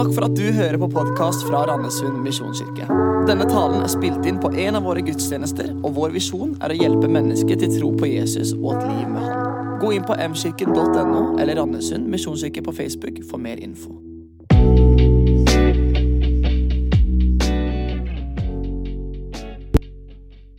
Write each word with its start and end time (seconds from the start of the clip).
Takk 0.00 0.14
for 0.16 0.24
at 0.24 0.32
du 0.32 0.46
hører 0.56 0.78
på 0.80 0.86
podkast 0.88 1.42
fra 1.44 1.58
Randesund 1.68 2.22
misjonskirke. 2.24 2.86
Denne 3.28 3.44
talen 3.44 3.82
er 3.84 3.90
spilt 3.92 4.24
inn 4.24 4.38
på 4.40 4.48
en 4.62 4.78
av 4.78 4.86
våre 4.88 5.02
gudstjenester, 5.04 5.74
og 5.84 5.92
vår 5.98 6.14
visjon 6.14 6.54
er 6.64 6.72
å 6.72 6.76
hjelpe 6.78 7.08
mennesker 7.12 7.58
til 7.60 7.74
tro 7.74 7.90
på 8.00 8.08
Jesus 8.08 8.54
og 8.54 8.78
et 8.78 8.86
liv 8.86 9.10
med 9.12 9.26
Han. 9.26 9.74
Gå 9.82 9.90
inn 9.92 10.06
på 10.08 10.14
mkirken.no 10.16 11.34
eller 11.36 11.60
Randesund 11.60 12.08
misjonskirke 12.08 12.62
på 12.64 12.72
Facebook 12.78 13.18
for 13.28 13.44
mer 13.44 13.60
info. 13.60 13.92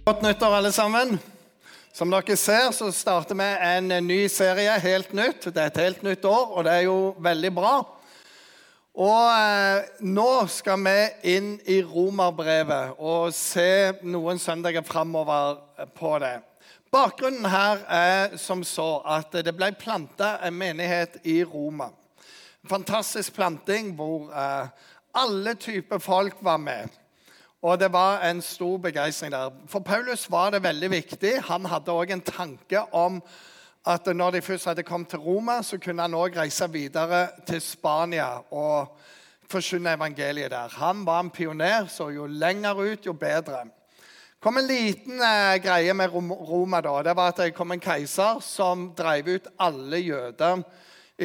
Godt 0.06 0.22
nyttår, 0.28 0.58
alle 0.60 0.74
sammen. 0.76 1.18
Som 1.98 2.14
dere 2.14 2.38
ser, 2.38 2.70
så 2.78 2.92
starter 2.94 3.42
vi 3.42 3.50
en 3.72 3.90
ny 4.06 4.20
serie, 4.30 4.78
helt 4.86 5.18
nytt. 5.18 5.50
Det 5.50 5.58
er 5.66 5.74
et 5.74 5.82
helt 5.82 6.06
nytt 6.06 6.30
år, 6.30 6.46
og 6.54 6.70
det 6.70 6.78
er 6.78 6.86
jo 6.92 7.00
veldig 7.18 7.52
bra. 7.58 7.74
Og 8.92 9.28
eh, 9.32 9.86
nå 10.04 10.30
skal 10.52 10.82
vi 10.84 11.36
inn 11.38 11.54
i 11.64 11.80
romerbrevet 11.80 13.00
og 13.00 13.32
se 13.32 13.94
noen 14.04 14.40
søndager 14.40 14.84
framover 14.84 15.62
på 15.96 16.18
det. 16.20 16.42
Bakgrunnen 16.92 17.48
her 17.48 17.86
er 17.88 18.36
som 18.36 18.66
så 18.68 19.00
at 19.08 19.32
det 19.48 19.54
ble 19.56 19.70
planta 19.80 20.34
en 20.44 20.58
menighet 20.60 21.22
i 21.24 21.40
Roma. 21.48 21.88
Fantastisk 22.68 23.38
planting 23.38 23.94
hvor 23.96 24.28
eh, 24.36 24.68
alle 25.16 25.56
typer 25.56 26.04
folk 26.04 26.44
var 26.44 26.60
med. 26.60 26.92
Og 27.64 27.80
det 27.80 27.94
var 27.94 28.26
en 28.28 28.42
stor 28.44 28.76
begeistring 28.78 29.32
der. 29.32 29.54
For 29.72 29.80
Paulus 29.80 30.28
var 30.32 30.52
det 30.52 30.64
veldig 30.66 30.92
viktig. 30.92 31.38
Han 31.48 31.66
hadde 31.70 31.96
òg 31.96 32.12
en 32.12 32.26
tanke 32.26 32.84
om 32.92 33.22
at 33.86 34.06
når 34.16 34.32
de 34.32 34.42
først 34.42 34.66
hadde 34.66 34.84
kommet 34.84 35.10
til 35.10 35.20
Roma, 35.20 35.62
så 35.62 35.78
kunne 35.82 36.02
han 36.02 36.14
òg 36.14 36.38
reise 36.38 36.68
videre 36.72 37.28
til 37.48 37.62
Spania 37.62 38.28
og 38.54 38.98
forkynne 39.50 39.96
evangeliet 39.98 40.52
der. 40.52 40.70
Han 40.78 41.06
var 41.06 41.20
en 41.20 41.30
pioner, 41.30 41.88
så 41.88 42.10
jo 42.10 42.26
lenger 42.26 42.74
ut, 42.74 43.06
jo 43.06 43.14
bedre. 43.14 43.64
Det 43.66 44.44
kom 44.48 44.58
en 44.58 44.68
liten 44.68 45.22
eh, 45.22 45.58
greie 45.62 45.94
med 45.94 46.10
Roma. 46.14 46.82
da. 46.82 47.02
Det 47.04 47.16
var 47.16 47.28
at 47.28 47.38
det 47.38 47.54
kom 47.54 47.72
en 47.72 47.80
keiser 47.80 48.40
som 48.42 48.92
drev 48.98 49.28
ut 49.28 49.48
alle 49.60 49.98
jøder 49.98 50.64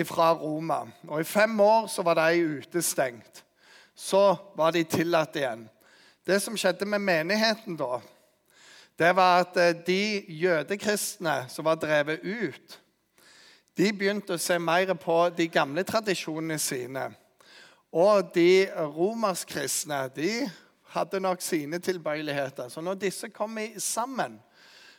fra 0.05 0.33
Roma. 0.33 0.83
Og 1.09 1.21
I 1.21 1.25
fem 1.25 1.61
år 1.61 1.87
så 1.87 2.03
var 2.03 2.15
de 2.15 2.59
utestengt. 2.59 3.45
Så 3.97 4.37
var 4.57 4.73
de 4.73 4.85
tillatt 4.85 5.37
igjen. 5.37 5.69
Det 6.27 6.43
som 6.43 6.57
skjedde 6.57 6.85
med 6.85 7.01
menigheten 7.01 7.77
da, 7.77 8.01
det 8.99 9.13
var 9.17 9.41
at 9.45 9.57
eh, 9.61 9.77
de 9.87 10.25
jødekristne 10.29 11.45
som 11.53 11.65
var 11.65 11.75
drevet 11.81 12.21
ut, 12.25 12.81
de 13.77 13.93
begynte 13.93 14.37
å 14.37 14.41
se 14.41 14.57
mer 14.59 14.95
på 14.97 15.19
de 15.37 15.49
gamle 15.53 15.85
tradisjonene 15.85 16.57
sine. 16.59 17.11
Og 17.93 18.33
de 18.35 18.67
romerskristne 18.97 20.07
de 20.17 20.31
hadde 20.97 21.21
nok 21.21 21.45
sine 21.45 21.79
tilbøyeligheter. 21.79 22.69
Så 22.73 22.81
når 22.81 23.01
disse 23.05 23.29
kom 23.29 23.59
sammen, 23.79 24.39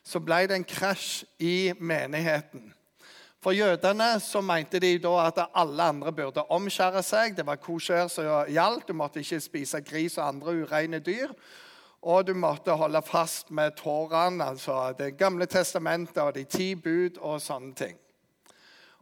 så 0.05 0.21
ble 0.23 0.45
det 0.47 0.55
en 0.55 0.67
krasj 0.67 1.25
i 1.41 1.73
menigheten. 1.79 2.69
For 3.41 3.53
jødene 3.53 4.19
så 4.21 4.41
mente 4.41 4.79
de 4.81 4.95
da 5.01 5.13
at 5.27 5.43
alle 5.55 5.89
andre 5.91 6.13
burde 6.13 6.45
omskjære 6.53 7.03
seg. 7.05 7.35
Det 7.37 7.45
var 7.45 7.61
kosher 7.61 8.09
som 8.11 8.25
gjaldt. 8.49 8.87
Du 8.89 8.93
måtte 8.97 9.21
ikke 9.21 9.41
spise 9.41 9.81
gris 9.81 10.17
og 10.17 10.27
andre 10.27 10.55
ureine 10.63 10.99
dyr. 10.99 11.33
Og 12.07 12.27
du 12.27 12.33
måtte 12.33 12.71
holde 12.79 13.01
fast 13.03 13.51
med 13.51 13.75
tårene, 13.75 14.45
altså 14.45 14.93
Det 14.97 15.17
gamle 15.19 15.45
testamentet 15.45 16.23
og 16.23 16.35
de 16.35 16.43
ti 16.43 16.75
bud 16.75 17.17
og 17.19 17.41
sånne 17.43 17.73
ting. 17.75 17.97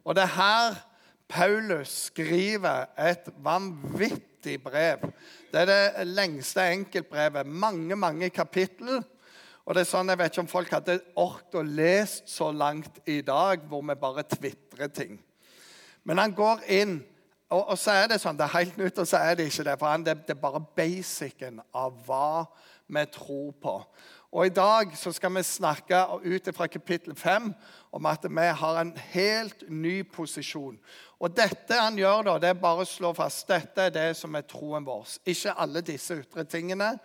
Og 0.04 0.14
det 0.14 0.24
er 0.24 0.34
her 0.34 0.80
Paulus 1.28 1.88
skriver 2.10 2.86
et 2.98 3.28
vanvittig 3.42 4.58
brev. 4.62 5.06
Det 5.52 5.60
er 5.60 5.70
det 5.70 6.06
lengste 6.06 6.66
enkeltbrevet. 6.72 7.46
Mange, 7.46 7.96
mange 7.96 8.30
kapittel. 8.30 9.02
Og 9.66 9.74
det 9.74 9.82
er 9.82 9.90
sånn, 9.90 10.08
Jeg 10.08 10.18
vet 10.18 10.32
ikke 10.32 10.44
om 10.44 10.50
folk 10.50 10.70
hadde 10.70 11.00
orket 11.16 11.58
å 11.58 11.62
lese 11.62 12.22
så 12.26 12.52
langt 12.52 13.00
i 13.06 13.20
dag, 13.26 13.62
hvor 13.66 13.82
vi 13.82 13.94
bare 13.94 14.22
tvitrer 14.22 14.88
ting. 14.88 15.18
Men 16.04 16.18
han 16.18 16.34
går 16.34 16.62
inn, 16.70 17.00
og, 17.50 17.68
og, 17.70 17.78
så 17.78 17.90
er 17.90 18.08
det 18.10 18.20
sånn, 18.22 18.38
det 18.38 18.46
er 18.46 18.58
helt 18.58 18.78
nytt, 18.78 18.98
og 18.98 19.06
så 19.06 19.18
er 19.18 19.34
det 19.34 19.48
ikke 19.50 19.66
det. 19.66 19.74
For 19.78 19.90
han, 19.90 20.06
det, 20.06 20.14
det 20.26 20.36
er 20.36 20.42
bare 20.42 20.62
basicen 20.78 21.58
av 21.74 21.98
hva 22.06 22.46
vi 22.86 23.04
tror 23.12 23.52
på. 23.62 23.74
Og 24.32 24.46
I 24.46 24.52
dag 24.52 24.96
så 24.98 25.12
skal 25.12 25.34
vi 25.34 25.42
snakke 25.42 26.00
ut 26.24 26.48
fra 26.54 26.66
kapittel 26.66 27.14
5 27.16 27.52
om 27.92 28.06
at 28.06 28.26
vi 28.28 28.46
har 28.60 28.80
en 28.80 28.96
helt 28.96 29.64
ny 29.68 30.02
posisjon. 30.02 30.78
Og 31.20 31.36
dette 31.36 31.78
han 31.80 31.96
gjør, 31.98 32.22
da, 32.22 32.34
det 32.38 32.50
er 32.50 32.60
bare 32.60 32.84
å 32.84 32.88
slå 32.88 33.14
fast 33.16 33.48
dette 33.48 33.86
er 33.86 33.94
det 33.94 34.10
som 34.18 34.34
er 34.36 34.44
troen 34.44 34.84
vår. 34.84 35.06
Ikke 35.24 35.54
alle 35.56 35.80
disse 35.80 36.18
ytre 36.20 36.44
tingene. 36.44 36.98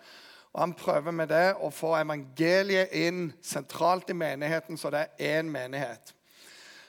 Og 0.52 0.60
Han 0.60 0.74
prøver 0.76 1.10
med 1.10 1.28
det 1.32 1.54
å 1.64 1.70
få 1.72 1.94
evangeliet 1.96 2.92
inn 2.92 3.30
sentralt 3.40 4.10
i 4.10 4.16
menigheten, 4.16 4.76
så 4.76 4.90
det 4.92 5.06
er 5.16 5.38
én 5.40 5.48
menighet. 5.48 6.12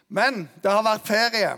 Men 0.10 0.50
det 0.64 0.72
har 0.72 0.84
vært 0.84 1.08
ferie. 1.08 1.54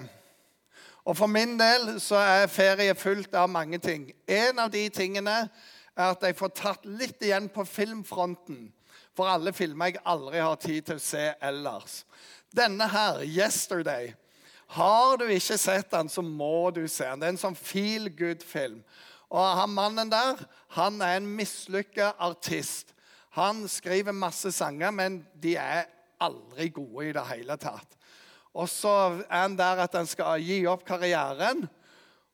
Og 1.06 1.18
for 1.18 1.28
min 1.28 1.58
del 1.58 1.96
så 2.02 2.22
er 2.22 2.48
ferie 2.50 2.94
fullt 2.98 3.34
av 3.34 3.50
mange 3.50 3.78
ting. 3.82 4.12
En 4.28 4.60
av 4.60 4.70
de 4.74 4.86
tingene 4.90 5.48
er 5.96 6.12
at 6.12 6.24
jeg 6.28 6.38
får 6.38 6.54
tatt 6.58 6.86
litt 6.86 7.24
igjen 7.24 7.48
på 7.54 7.66
filmfronten. 7.68 8.68
For 9.16 9.32
alle 9.32 9.54
filmer 9.56 9.94
jeg 9.94 10.04
aldri 10.04 10.44
har 10.44 10.60
tid 10.60 10.90
til 10.90 11.00
å 11.00 11.04
se 11.04 11.26
ellers. 11.40 12.04
Denne 12.56 12.88
her, 12.88 13.24
'Yesterday', 13.24 14.14
har 14.68 15.18
du 15.18 15.26
ikke 15.30 15.58
sett 15.58 15.92
den, 15.92 16.10
så 16.10 16.22
må 16.22 16.72
du 16.72 16.88
se 16.88 17.06
den. 17.06 17.20
Det 17.20 17.28
er 17.28 17.36
en 17.36 17.38
sånn 17.38 17.56
feel 17.56 18.10
good-film. 18.10 18.84
Og 19.30 19.58
han 19.60 19.70
mannen 19.70 20.10
der 20.10 20.40
han 20.76 21.02
er 21.02 21.18
en 21.18 21.28
mislykka 21.38 22.14
artist. 22.20 22.94
Han 23.36 23.68
skriver 23.68 24.12
masse 24.16 24.52
sanger, 24.52 24.92
men 24.92 25.20
de 25.42 25.56
er 25.60 25.86
aldri 26.24 26.70
gode 26.70 27.10
i 27.10 27.14
det 27.16 27.26
hele 27.28 27.58
tatt. 27.60 27.98
Og 28.56 28.70
så 28.72 28.92
er 29.30 29.42
han 29.42 29.58
der 29.60 29.84
at 29.84 29.96
han 29.98 30.08
skal 30.08 30.40
gi 30.40 30.62
opp 30.72 30.86
karrieren, 30.88 31.66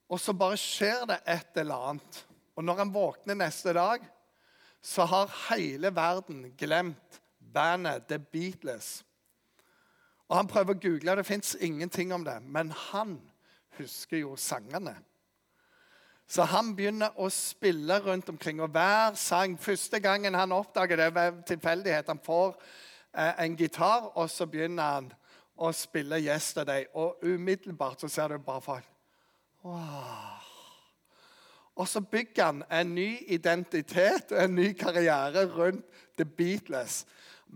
og 0.08 0.20
så 0.20 0.34
bare 0.36 0.58
skjer 0.60 1.06
det 1.10 1.18
et 1.26 1.58
eller 1.62 1.88
annet. 1.90 2.20
Og 2.56 2.64
når 2.64 2.82
han 2.82 2.94
våkner 2.94 3.38
neste 3.38 3.72
dag, 3.72 4.04
så 4.82 5.04
har 5.04 5.32
hele 5.50 5.92
verden 5.94 6.44
glemt 6.58 7.22
bandet 7.54 8.08
The 8.08 8.18
Beatles. 8.18 9.04
Og 10.28 10.36
Han 10.36 10.48
prøver 10.48 10.74
å 10.74 10.80
google, 10.80 11.16
det 11.16 11.26
fins 11.28 11.56
ingenting 11.60 12.12
om 12.12 12.24
det. 12.24 12.38
Men 12.42 12.70
han 12.90 13.18
husker 13.78 14.22
jo 14.22 14.36
sangene. 14.36 14.94
Så 16.26 16.46
han 16.48 16.70
begynner 16.76 17.12
å 17.20 17.28
spille 17.30 17.98
rundt 18.00 18.30
omkring. 18.32 18.62
Og 18.64 18.72
hver 18.72 19.18
sang 19.20 19.58
Første 19.60 20.00
gangen 20.00 20.34
han 20.34 20.54
oppdager 20.56 20.96
det 20.96 21.10
ved 21.14 21.42
tilfeldighet, 21.50 22.08
han 22.08 22.22
får 22.24 22.54
eh, 23.12 23.44
en 23.44 23.56
gitar, 23.56 24.08
og 24.16 24.30
så 24.30 24.46
begynner 24.46 24.94
han 24.96 25.12
å 25.56 25.72
spille 25.76 26.16
'Yesterday'. 26.16 26.88
Og 26.94 27.20
umiddelbart 27.22 28.00
så 28.00 28.08
ser 28.08 28.28
du 28.28 28.38
bare 28.38 28.60
folk 28.60 28.88
wow. 29.62 30.41
Og 31.76 31.88
så 31.88 32.00
bygger 32.00 32.44
han 32.44 32.62
en 32.72 32.94
ny 32.94 33.16
identitet 33.32 34.32
og 34.32 34.44
en 34.44 34.54
ny 34.54 34.72
karriere 34.76 35.46
rundt 35.46 35.86
The 36.16 36.24
Beatles. 36.24 37.06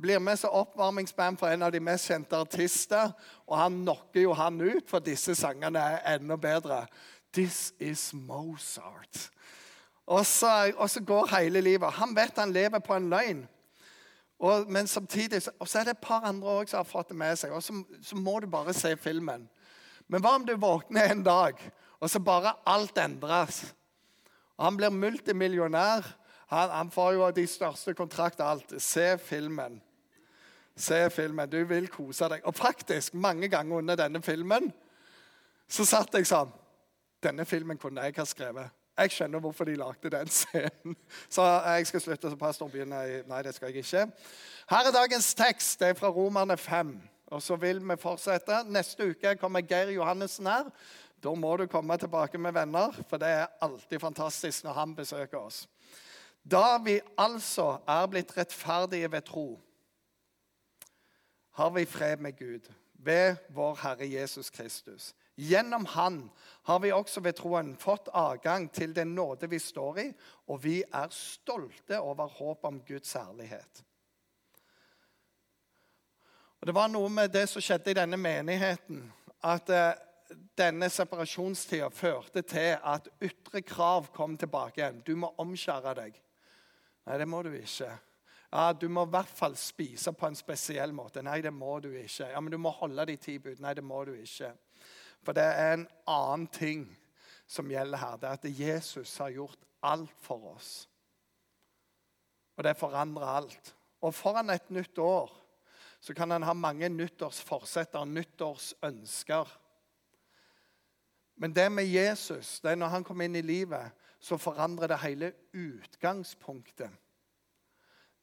Blir 0.01 0.19
med 0.19 0.37
som 0.37 0.53
oppvarmingsband 0.53 1.39
for 1.41 1.49
en 1.49 1.63
av 1.63 1.73
de 1.73 1.81
mest 1.81 2.09
kjente 2.09 2.37
artister. 2.37 3.13
Og 3.47 3.59
han 3.59 3.83
knocker 3.83 4.27
jo 4.27 4.33
han 4.37 4.61
ut, 4.61 4.89
for 4.89 5.05
disse 5.05 5.35
sangene 5.35 5.81
er 5.81 6.17
enda 6.17 6.37
bedre. 6.37 6.85
This 7.33 7.73
is 7.81 8.11
Mozart. 8.15 9.31
Og 10.07 10.27
så, 10.27 10.73
og 10.77 10.91
så, 10.91 11.01
går 11.01 11.37
hele 11.37 11.61
livet. 11.61 11.93
Han 11.93 12.17
vet 12.17 12.39
han 12.39 12.53
lever 12.53 12.79
på 12.79 12.95
en 12.95 13.11
løgn. 13.11 13.47
Og, 14.39 14.71
men 14.71 14.87
samtidig, 14.87 15.43
og 15.59 15.69
så 15.69 15.79
er 15.79 15.85
det 15.85 15.97
et 15.97 16.05
par 16.05 16.25
andre 16.29 16.49
også 16.49 16.71
som 16.71 16.79
har 16.79 16.91
fått 16.91 17.09
det 17.09 17.17
med 17.17 17.37
seg. 17.37 17.53
Og 17.53 17.63
så, 17.63 17.83
så, 18.03 18.17
må 18.17 18.41
du 18.41 18.47
bare 18.47 18.75
se 18.77 18.97
filmen. 18.97 19.49
Men 20.09 20.23
hva 20.23 20.37
om 20.37 20.45
du 20.47 20.55
våkner 20.61 21.11
en 21.11 21.25
dag, 21.25 21.61
og 22.01 22.11
så 22.11 22.21
bare 22.21 22.53
alt 22.67 22.99
endres? 22.99 23.65
Og 24.57 24.65
han 24.65 24.77
blir 24.77 24.95
multimillionær. 24.95 26.07
Han, 26.53 26.71
han 26.71 26.91
får 26.91 27.13
jo 27.13 27.31
de 27.37 27.47
største 27.51 27.95
kontraktene 27.95 28.49
alt. 28.49 28.77
Se 28.83 29.19
filmen. 29.19 29.81
Se 30.77 31.11
filmen. 31.11 31.51
Du 31.51 31.59
vil 31.65 31.89
kose 31.89 32.29
deg. 32.31 32.45
Og 32.45 32.55
faktisk, 32.55 33.15
mange 33.15 33.49
ganger 33.49 33.83
under 33.83 33.99
denne 33.99 34.23
filmen 34.23 34.73
så 35.69 35.83
satt 35.89 36.15
jeg 36.15 36.29
sånn 36.29 36.53
denne 37.25 37.47
filmen 37.49 37.79
kunne 37.81 38.05
jeg 38.05 38.15
ha 38.19 38.27
skrevet. 38.29 38.75
Jeg 38.97 39.13
skjønner 39.13 39.43
hvorfor 39.45 39.67
de 39.69 39.75
lagde 39.77 40.11
den 40.13 40.29
scenen. 40.39 40.97
Så 41.29 41.43
jeg 41.43 41.89
skal 41.91 42.01
slutte 42.05 42.31
så 42.33 42.39
pastor 42.41 42.71
begynner 42.73 43.09
i 43.09 43.19
Nei, 43.29 43.43
det 43.45 43.55
skal 43.57 43.73
jeg 43.73 43.85
ikke. 43.85 44.07
Her 44.71 44.89
er 44.89 44.95
dagens 44.95 45.35
tekst. 45.37 45.81
Det 45.81 45.89
er 45.89 45.99
fra 45.99 46.13
Romerne 46.13 46.57
5. 46.57 46.95
Og 47.35 47.43
så 47.43 47.57
vil 47.61 47.83
vi 47.83 47.97
fortsette. 47.99 48.63
Neste 48.71 49.11
uke 49.11 49.35
kommer 49.41 49.65
Geir 49.67 49.91
Johannessen 49.97 50.47
her. 50.47 50.71
Da 51.27 51.33
må 51.35 51.57
du 51.59 51.67
komme 51.67 51.97
tilbake 51.99 52.39
med 52.39 52.55
venner, 52.55 52.95
for 53.11 53.19
det 53.19 53.33
er 53.35 53.55
alltid 53.65 53.99
fantastisk 53.99 54.65
når 54.65 54.77
han 54.79 54.95
besøker 54.95 55.41
oss. 55.41 55.65
Da 56.47 56.79
vi 56.79 57.01
altså 57.19 57.81
er 57.83 58.07
blitt 58.07 58.31
rettferdige 58.37 59.11
ved 59.11 59.27
tro, 59.27 59.49
har 61.59 61.71
vi 61.75 61.85
fred 61.85 62.23
med 62.23 62.39
Gud 62.39 62.71
ved 62.93 63.41
vår 63.51 63.79
Herre 63.83 64.07
Jesus 64.07 64.51
Kristus 64.51 65.15
Gjennom 65.37 65.85
Han 65.85 66.31
har 66.63 66.79
vi 66.79 66.93
også 66.93 67.21
ved 67.21 67.37
troen 67.37 67.75
fått 67.77 68.09
adgang 68.15 68.71
til 68.73 68.95
den 68.97 69.15
nåde 69.15 69.51
vi 69.51 69.59
står 69.59 69.99
i, 70.01 70.07
og 70.49 70.63
vi 70.65 70.79
er 70.81 71.13
stolte 71.13 72.01
over 72.01 72.31
håp 72.39 72.65
om 72.65 72.81
Guds 72.81 73.13
herlighet. 73.13 73.83
Og 76.61 76.67
Det 76.67 76.75
var 76.75 76.89
noe 76.89 77.09
med 77.13 77.35
det 77.35 77.49
som 77.49 77.61
skjedde 77.61 77.93
i 77.93 77.99
denne 77.99 78.17
menigheten, 78.17 79.13
at 79.45 79.69
eh, 79.69 79.93
denne 80.59 80.89
separasjonstida 80.91 81.89
førte 81.95 82.43
til 82.43 82.75
at 82.83 83.09
ytre 83.23 83.63
krav 83.63 84.11
kom 84.15 84.37
tilbake 84.39 84.81
igjen. 84.81 85.03
Du 85.07 85.15
må 85.17 85.33
omskjære 85.43 85.95
deg. 86.01 86.19
Nei, 87.07 87.19
det 87.23 87.29
må 87.31 87.43
du 87.47 87.53
ikke. 87.55 87.93
Ja, 88.53 88.73
Du 88.73 88.89
må 88.89 89.05
i 89.05 89.11
hvert 89.11 89.31
fall 89.31 89.57
spise 89.59 90.13
på 90.13 90.27
en 90.27 90.39
spesiell 90.39 90.93
måte. 90.95 91.23
Nei, 91.23 91.41
det 91.43 91.53
må 91.53 91.79
du 91.81 91.91
ikke. 91.93 92.31
Ja, 92.31 92.41
Men 92.41 92.53
du 92.53 92.59
må 92.59 92.71
holde 92.71 93.07
de 93.07 93.17
ti 93.17 93.39
bud. 93.39 93.61
Nei, 93.61 93.75
det 93.75 93.85
må 93.85 94.05
du 94.05 94.15
ikke. 94.15 94.53
For 95.23 95.33
det 95.33 95.45
er 95.45 95.73
en 95.75 95.89
annen 96.07 96.47
ting 96.47 96.87
som 97.47 97.71
gjelder 97.71 97.99
her. 97.99 98.17
Det 98.17 98.29
er 98.29 98.39
at 98.39 98.61
Jesus 98.61 99.19
har 99.19 99.35
gjort 99.35 99.59
alt 99.83 100.15
for 100.23 100.55
oss. 100.55 100.89
Og 102.57 102.65
det 102.65 102.77
forandrer 102.79 103.27
alt. 103.27 103.75
Og 104.03 104.15
foran 104.15 104.51
et 104.51 104.71
nytt 104.71 104.99
år 104.99 105.33
så 106.01 106.15
kan 106.15 106.33
en 106.33 106.45
ha 106.47 106.53
mange 106.55 106.89
nyttårsforsetter, 106.89 108.05
nyttårsønsker. 108.05 109.49
Men 111.37 111.53
det 111.53 111.73
med 111.73 111.85
Jesus, 111.85 112.61
det 112.61 112.71
er 112.71 112.81
når 112.81 112.95
han 112.95 113.05
kommer 113.05 113.27
inn 113.27 113.37
i 113.37 113.45
livet, 113.45 113.93
så 114.21 114.39
forandrer 114.41 114.89
det 114.89 115.03
hele 115.03 115.33
utgangspunktet. 115.53 116.91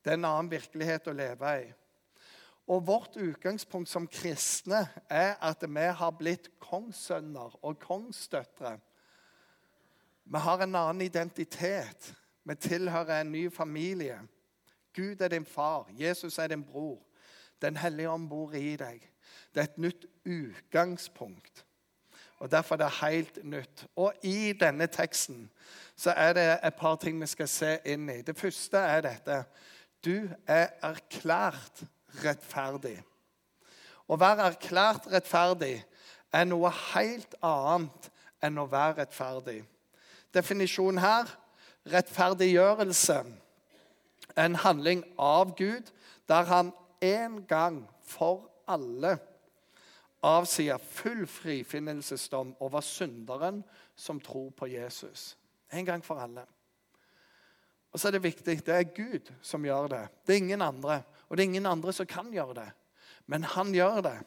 Det 0.04 0.12
er 0.12 0.18
en 0.18 0.26
annen 0.28 0.52
virkelighet 0.52 1.08
å 1.08 1.16
leve 1.16 1.52
i. 1.62 1.68
Og 2.68 2.88
vårt 2.88 3.18
utgangspunkt 3.20 3.90
som 3.92 4.08
kristne 4.08 4.86
er 5.12 5.36
at 5.44 5.64
vi 5.68 5.86
har 6.00 6.16
blitt 6.18 6.50
kongssønner 6.64 7.58
og 7.62 7.80
kongsdøtre. 7.80 8.78
Vi 10.24 10.40
har 10.40 10.64
en 10.64 10.76
annen 10.76 11.02
identitet. 11.02 12.14
Vi 12.44 12.56
tilhører 12.56 13.22
en 13.22 13.32
ny 13.32 13.50
familie. 13.52 14.20
Gud 14.94 15.22
er 15.22 15.28
din 15.28 15.46
far, 15.46 15.90
Jesus 15.98 16.38
er 16.38 16.48
din 16.48 16.64
bror. 16.64 17.00
Den 17.62 17.78
hellige 17.78 18.10
ånd 18.10 18.30
bor 18.30 18.54
i 18.56 18.76
deg. 18.76 19.04
Det 19.54 19.62
er 19.62 19.70
et 19.70 19.78
nytt 19.78 20.06
utgangspunkt. 20.26 21.66
Og 22.44 22.52
Derfor 22.52 22.76
er 22.76 22.78
det 22.78 22.92
helt 23.02 23.38
nytt. 23.44 23.86
Og 23.96 24.14
i 24.24 24.54
denne 24.54 24.88
teksten 24.88 25.46
så 25.96 26.12
er 26.12 26.34
det 26.34 26.60
et 26.60 26.76
par 26.76 26.96
ting 27.00 27.22
vi 27.22 27.28
skal 27.32 27.48
se 27.48 27.78
inn 27.88 28.10
i. 28.12 28.20
Det 28.22 28.36
første 28.36 28.78
er 28.78 29.06
dette. 29.06 29.38
Du 30.04 30.28
er 30.48 30.74
erklært 30.84 31.86
rettferdig. 32.20 32.98
Å 34.12 34.20
være 34.20 34.50
erklært 34.52 35.08
rettferdig 35.14 35.78
er 36.36 36.50
noe 36.50 36.74
helt 36.92 37.38
annet 37.40 38.12
enn 38.44 38.60
å 38.60 38.68
være 38.68 39.06
rettferdig. 39.06 39.62
Definisjonen 40.36 41.00
her 41.00 41.32
rettferdiggjørelse 41.96 43.22
er 44.36 44.50
en 44.50 44.60
handling 44.66 45.08
av 45.16 45.56
Gud 45.56 45.96
der 46.28 46.52
han 46.52 46.76
en 47.00 47.46
gang 47.48 47.86
for 48.04 48.50
alle 48.68 49.16
avsier 50.24 50.80
full 50.80 51.26
frifinnelsesdom 51.28 52.56
over 52.64 52.82
synderen 52.82 53.64
som 53.96 54.20
tror 54.24 54.50
på 54.56 54.68
Jesus. 54.72 55.38
En 55.72 55.86
gang 55.86 56.04
for 56.06 56.22
alle. 56.22 56.46
Og 57.94 58.00
så 58.00 58.08
er 58.08 58.18
det 58.18 58.24
viktig 58.24 58.58
det 58.66 58.74
er 58.74 58.94
Gud 58.96 59.30
som 59.42 59.66
gjør 59.66 59.92
det. 59.92 60.06
Det 60.26 60.34
er 60.36 60.46
ingen 60.46 60.62
andre. 60.66 61.02
Og 61.30 61.38
det 61.38 61.44
er 61.44 61.52
ingen 61.52 61.70
andre 61.70 61.94
som 61.94 62.10
kan 62.10 62.32
gjøre 62.34 62.56
det. 62.62 62.70
Men 63.28 63.44
han 63.44 63.74
gjør 63.74 64.02
det. 64.02 64.18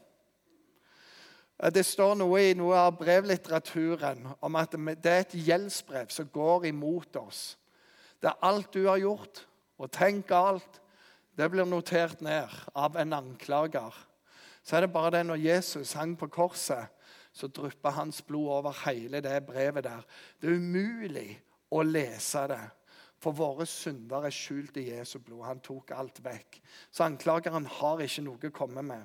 Eh, 1.59 1.73
det 1.73 1.85
står 1.87 2.15
noe 2.21 2.43
i 2.43 2.55
noe 2.59 2.79
av 2.87 2.97
brevlitteraturen 3.01 4.27
om 4.41 4.59
at 4.61 4.77
det 4.77 5.13
er 5.13 5.25
et 5.25 5.39
gjeldsbrev 5.49 6.13
som 6.15 6.29
går 6.33 6.69
imot 6.71 7.17
oss. 7.21 7.57
Det 8.21 8.31
er 8.31 8.45
alt 8.49 8.73
du 8.73 8.87
har 8.87 9.01
gjort, 9.01 9.45
og 9.77 9.93
tenk 9.93 10.31
alt, 10.33 10.81
det 11.37 11.51
blir 11.53 11.69
notert 11.69 12.23
ned 12.25 12.49
av 12.73 12.97
en 12.97 13.13
anklager. 13.13 13.93
Så 14.67 14.77
er 14.77 14.83
det 14.83 14.93
bare 14.93 15.13
det 15.15 15.27
når 15.27 15.39
Jesus 15.39 15.93
hang 15.95 16.17
på 16.19 16.27
korset, 16.27 16.89
så 17.33 17.47
dryppa 17.47 17.93
hans 17.95 18.23
blod 18.23 18.49
over 18.49 18.75
hele 18.87 19.21
det 19.23 19.47
brevet 19.47 19.85
der. 19.85 20.03
Det 20.41 20.51
er 20.51 20.57
umulig 20.59 21.29
å 21.71 21.85
lese 21.87 22.47
det. 22.51 22.65
For 23.23 23.37
våre 23.37 23.67
synder 23.67 24.27
er 24.27 24.35
skjult 24.35 24.77
i 24.81 24.89
Jesu 24.91 25.19
blod. 25.19 25.45
Han 25.47 25.61
tok 25.65 25.93
alt 25.95 26.19
vekk. 26.25 26.59
Så 26.91 27.05
anklageren 27.07 27.69
har 27.79 28.03
ikke 28.03 28.25
noe 28.27 28.51
å 28.51 28.57
komme 28.57 28.83
med. 28.83 29.05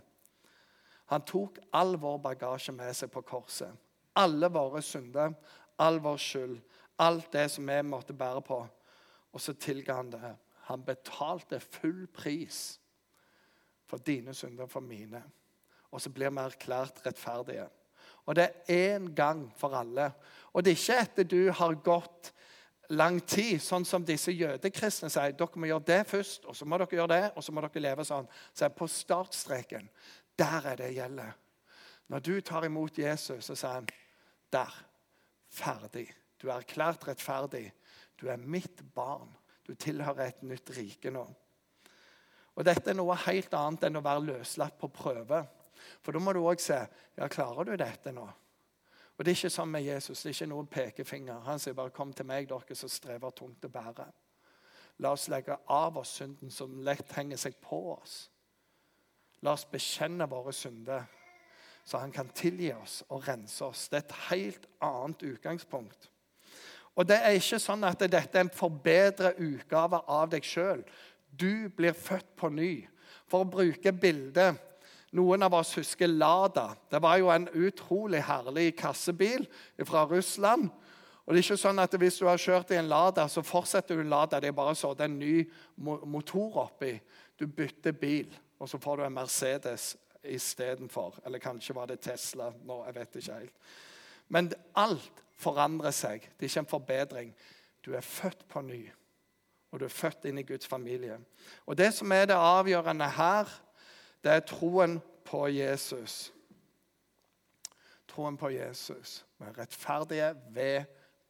Han 1.12 1.26
tok 1.28 1.60
all 1.76 1.98
vår 2.00 2.18
bagasje 2.24 2.74
med 2.74 2.96
seg 2.98 3.12
på 3.14 3.22
korset. 3.28 3.72
Alle 4.18 4.50
våre 4.52 4.82
synder, 4.82 5.36
all 5.78 6.00
vår 6.02 6.18
skyld, 6.18 6.56
alt 7.04 7.30
det 7.36 7.46
som 7.52 7.70
vi 7.70 7.78
måtte 7.86 8.16
bære 8.18 8.42
på. 8.48 8.58
Og 9.32 9.42
så 9.44 9.54
tilga 9.54 10.00
han 10.00 10.10
det. 10.12 10.34
Han 10.72 10.88
betalte 10.88 11.60
full 11.60 12.08
pris 12.08 12.80
for 13.86 14.02
dine 14.08 14.34
synder 14.34 14.66
for 14.72 14.82
mine. 14.82 15.22
Og 15.92 16.02
så 16.02 16.12
blir 16.14 16.32
vi 16.32 16.44
erklært 16.44 17.02
rettferdige. 17.06 17.68
Og 18.26 18.38
det 18.38 18.48
er 18.48 18.96
én 18.96 19.10
gang 19.16 19.48
for 19.58 19.76
alle. 19.76 20.12
Og 20.54 20.64
det 20.64 20.74
er 20.74 20.80
ikke 20.80 21.02
etter 21.04 21.28
du 21.28 21.52
har 21.52 21.76
gått 21.84 22.32
lang 22.92 23.20
tid, 23.24 23.60
sånn 23.64 23.86
som 23.88 24.06
disse 24.06 24.34
jødekristne 24.36 25.10
sier. 25.12 25.36
Dere 25.38 25.60
må 25.60 25.70
gjøre 25.70 25.88
det 25.88 26.02
først, 26.10 26.46
og 26.46 26.56
så 26.58 26.68
må 26.68 26.80
dere 26.80 26.98
gjøre 26.98 27.14
det, 27.14 27.26
og 27.36 27.46
så 27.46 27.54
må 27.56 27.64
dere 27.64 27.84
leve 27.84 28.06
sånn. 28.08 28.28
Så 28.54 28.70
på 28.76 28.88
startstreken. 28.92 29.88
Der 30.40 30.72
er 30.74 30.80
det 30.80 30.94
gjelder. 30.96 31.36
Når 32.12 32.24
du 32.26 32.34
tar 32.44 32.66
imot 32.68 32.98
Jesus, 33.00 33.46
så 33.46 33.56
sier 33.56 33.78
han 33.80 33.92
der. 34.52 34.74
Ferdig. 35.52 36.08
Du 36.40 36.48
er 36.50 36.62
erklært 36.62 37.04
rettferdig. 37.08 37.68
Du 38.20 38.30
er 38.32 38.40
mitt 38.40 38.84
barn. 38.96 39.32
Du 39.68 39.74
tilhører 39.76 40.30
et 40.30 40.44
nytt 40.48 40.72
rike 40.76 41.12
nå. 41.14 41.26
Og 42.56 42.68
Dette 42.68 42.92
er 42.92 42.98
noe 42.98 43.16
helt 43.26 43.54
annet 43.56 43.88
enn 43.88 44.00
å 44.00 44.04
være 44.04 44.26
løslatt 44.28 44.78
på 44.80 44.90
prøve. 44.92 45.42
For 46.02 46.12
da 46.12 46.20
må 46.20 46.34
du 46.34 46.42
òg 46.44 46.62
se 46.62 46.78
ja, 47.18 47.28
klarer 47.28 47.68
du 47.68 47.76
dette 47.76 48.14
nå. 48.16 48.28
Og 49.18 49.26
Det 49.26 49.32
er 49.32 49.38
ikke 49.38 49.54
sånn 49.54 49.70
med 49.70 49.86
Jesus. 49.86 50.22
Det 50.22 50.32
er 50.32 50.34
ikke 50.34 50.50
noen 50.50 50.68
pekefinger. 50.68 51.44
Han 51.46 51.60
sier 51.60 51.74
bare 51.74 51.92
'Kom 51.92 52.14
til 52.14 52.26
meg, 52.26 52.50
dere 52.50 52.76
som 52.76 52.90
strever 52.90 53.30
tungt 53.30 53.66
å 53.66 53.70
bære'. 53.70 54.12
La 55.00 55.12
oss 55.12 55.28
legge 55.28 55.58
av 55.68 55.98
oss 55.98 56.10
synden 56.10 56.52
som 56.52 56.80
lett 56.82 57.12
henger 57.12 57.38
seg 57.38 57.54
på 57.62 57.98
oss. 58.02 58.30
La 59.42 59.52
oss 59.52 59.66
bekjenne 59.66 60.30
våre 60.30 60.54
synder, 60.54 61.04
så 61.86 61.98
han 61.98 62.12
kan 62.12 62.30
tilgi 62.30 62.74
oss 62.74 63.04
og 63.10 63.28
rense 63.28 63.66
oss. 63.66 63.88
Det 63.88 63.98
er 63.98 64.06
et 64.06 64.30
helt 64.30 64.68
annet 64.82 65.24
utgangspunkt. 65.24 66.10
Og 66.96 67.08
Det 67.08 67.18
er 67.18 67.38
ikke 67.38 67.60
sånn 67.60 67.84
at 67.88 68.00
dette 68.00 68.38
er 68.38 68.46
en 68.46 68.50
forbedret 68.50 69.40
utgave 69.40 70.02
av 70.08 70.30
deg 70.30 70.44
sjøl. 70.44 70.84
Du 71.40 71.70
blir 71.70 71.94
født 71.94 72.36
på 72.36 72.50
ny. 72.50 72.88
For 73.28 73.46
å 73.46 73.50
bruke 73.50 73.94
bildet 73.96 74.60
noen 75.12 75.44
av 75.44 75.54
oss 75.54 75.74
husker 75.76 76.08
Lada. 76.08 76.72
Det 76.90 77.02
var 77.04 77.18
jo 77.20 77.32
en 77.34 77.50
utrolig 77.54 78.22
herlig 78.24 78.76
kassebil 78.80 79.48
fra 79.86 80.06
Russland. 80.08 80.70
Og 81.26 81.34
det 81.34 81.42
er 81.42 81.46
ikke 81.46 81.58
sånn 81.62 81.80
at 81.80 81.94
Hvis 82.00 82.18
du 82.20 82.26
har 82.26 82.40
kjørt 82.40 82.72
i 82.72 82.80
en 82.80 82.90
Lada, 82.90 83.28
så 83.28 83.44
fortsetter 83.46 83.96
du 83.96 84.04
Lada. 84.04 84.40
Det 84.40 84.50
er 84.50 84.58
bare 84.58 84.76
så 84.76 84.94
det 84.94 85.06
er 85.06 85.12
en 85.12 85.20
ny 85.20 85.50
motor 85.80 86.64
oppi. 86.66 86.94
Du 87.40 87.48
bytter 87.48 87.92
bil, 87.92 88.32
og 88.60 88.70
så 88.70 88.78
får 88.78 88.98
du 88.98 89.04
en 89.06 89.14
Mercedes 89.14 89.96
istedenfor. 90.24 91.20
Eller 91.26 91.40
kanskje 91.40 91.76
var 91.76 91.88
det 91.88 92.02
Tesla. 92.02 92.52
nå, 92.64 92.84
jeg 92.86 92.96
vet 92.96 93.16
ikke 93.16 93.34
helt. 93.34 93.54
Men 94.30 94.52
alt 94.76 95.24
forandrer 95.38 95.92
seg. 95.92 96.22
Det 96.38 96.46
er 96.46 96.50
ikke 96.50 96.60
en 96.60 96.66
forbedring. 96.66 97.34
Du 97.86 97.94
er 97.94 98.02
født 98.02 98.48
på 98.48 98.62
ny, 98.62 98.92
og 99.72 99.80
du 99.80 99.86
er 99.86 99.90
født 99.90 100.26
inn 100.26 100.38
i 100.38 100.44
Guds 100.44 100.68
familie. 100.68 101.18
Og 101.66 101.78
Det 101.78 101.94
som 101.94 102.12
er 102.12 102.26
det 102.26 102.38
avgjørende 102.38 103.10
her, 103.10 103.48
det 104.24 104.32
er 104.32 104.46
troen 104.46 105.00
på 105.26 105.48
Jesus. 105.48 106.34
Troen 108.08 108.38
på 108.38 108.50
Jesus. 108.54 109.26
Vi 109.40 109.46
er 109.48 109.58
rettferdige 109.58 110.34
ved 110.54 110.84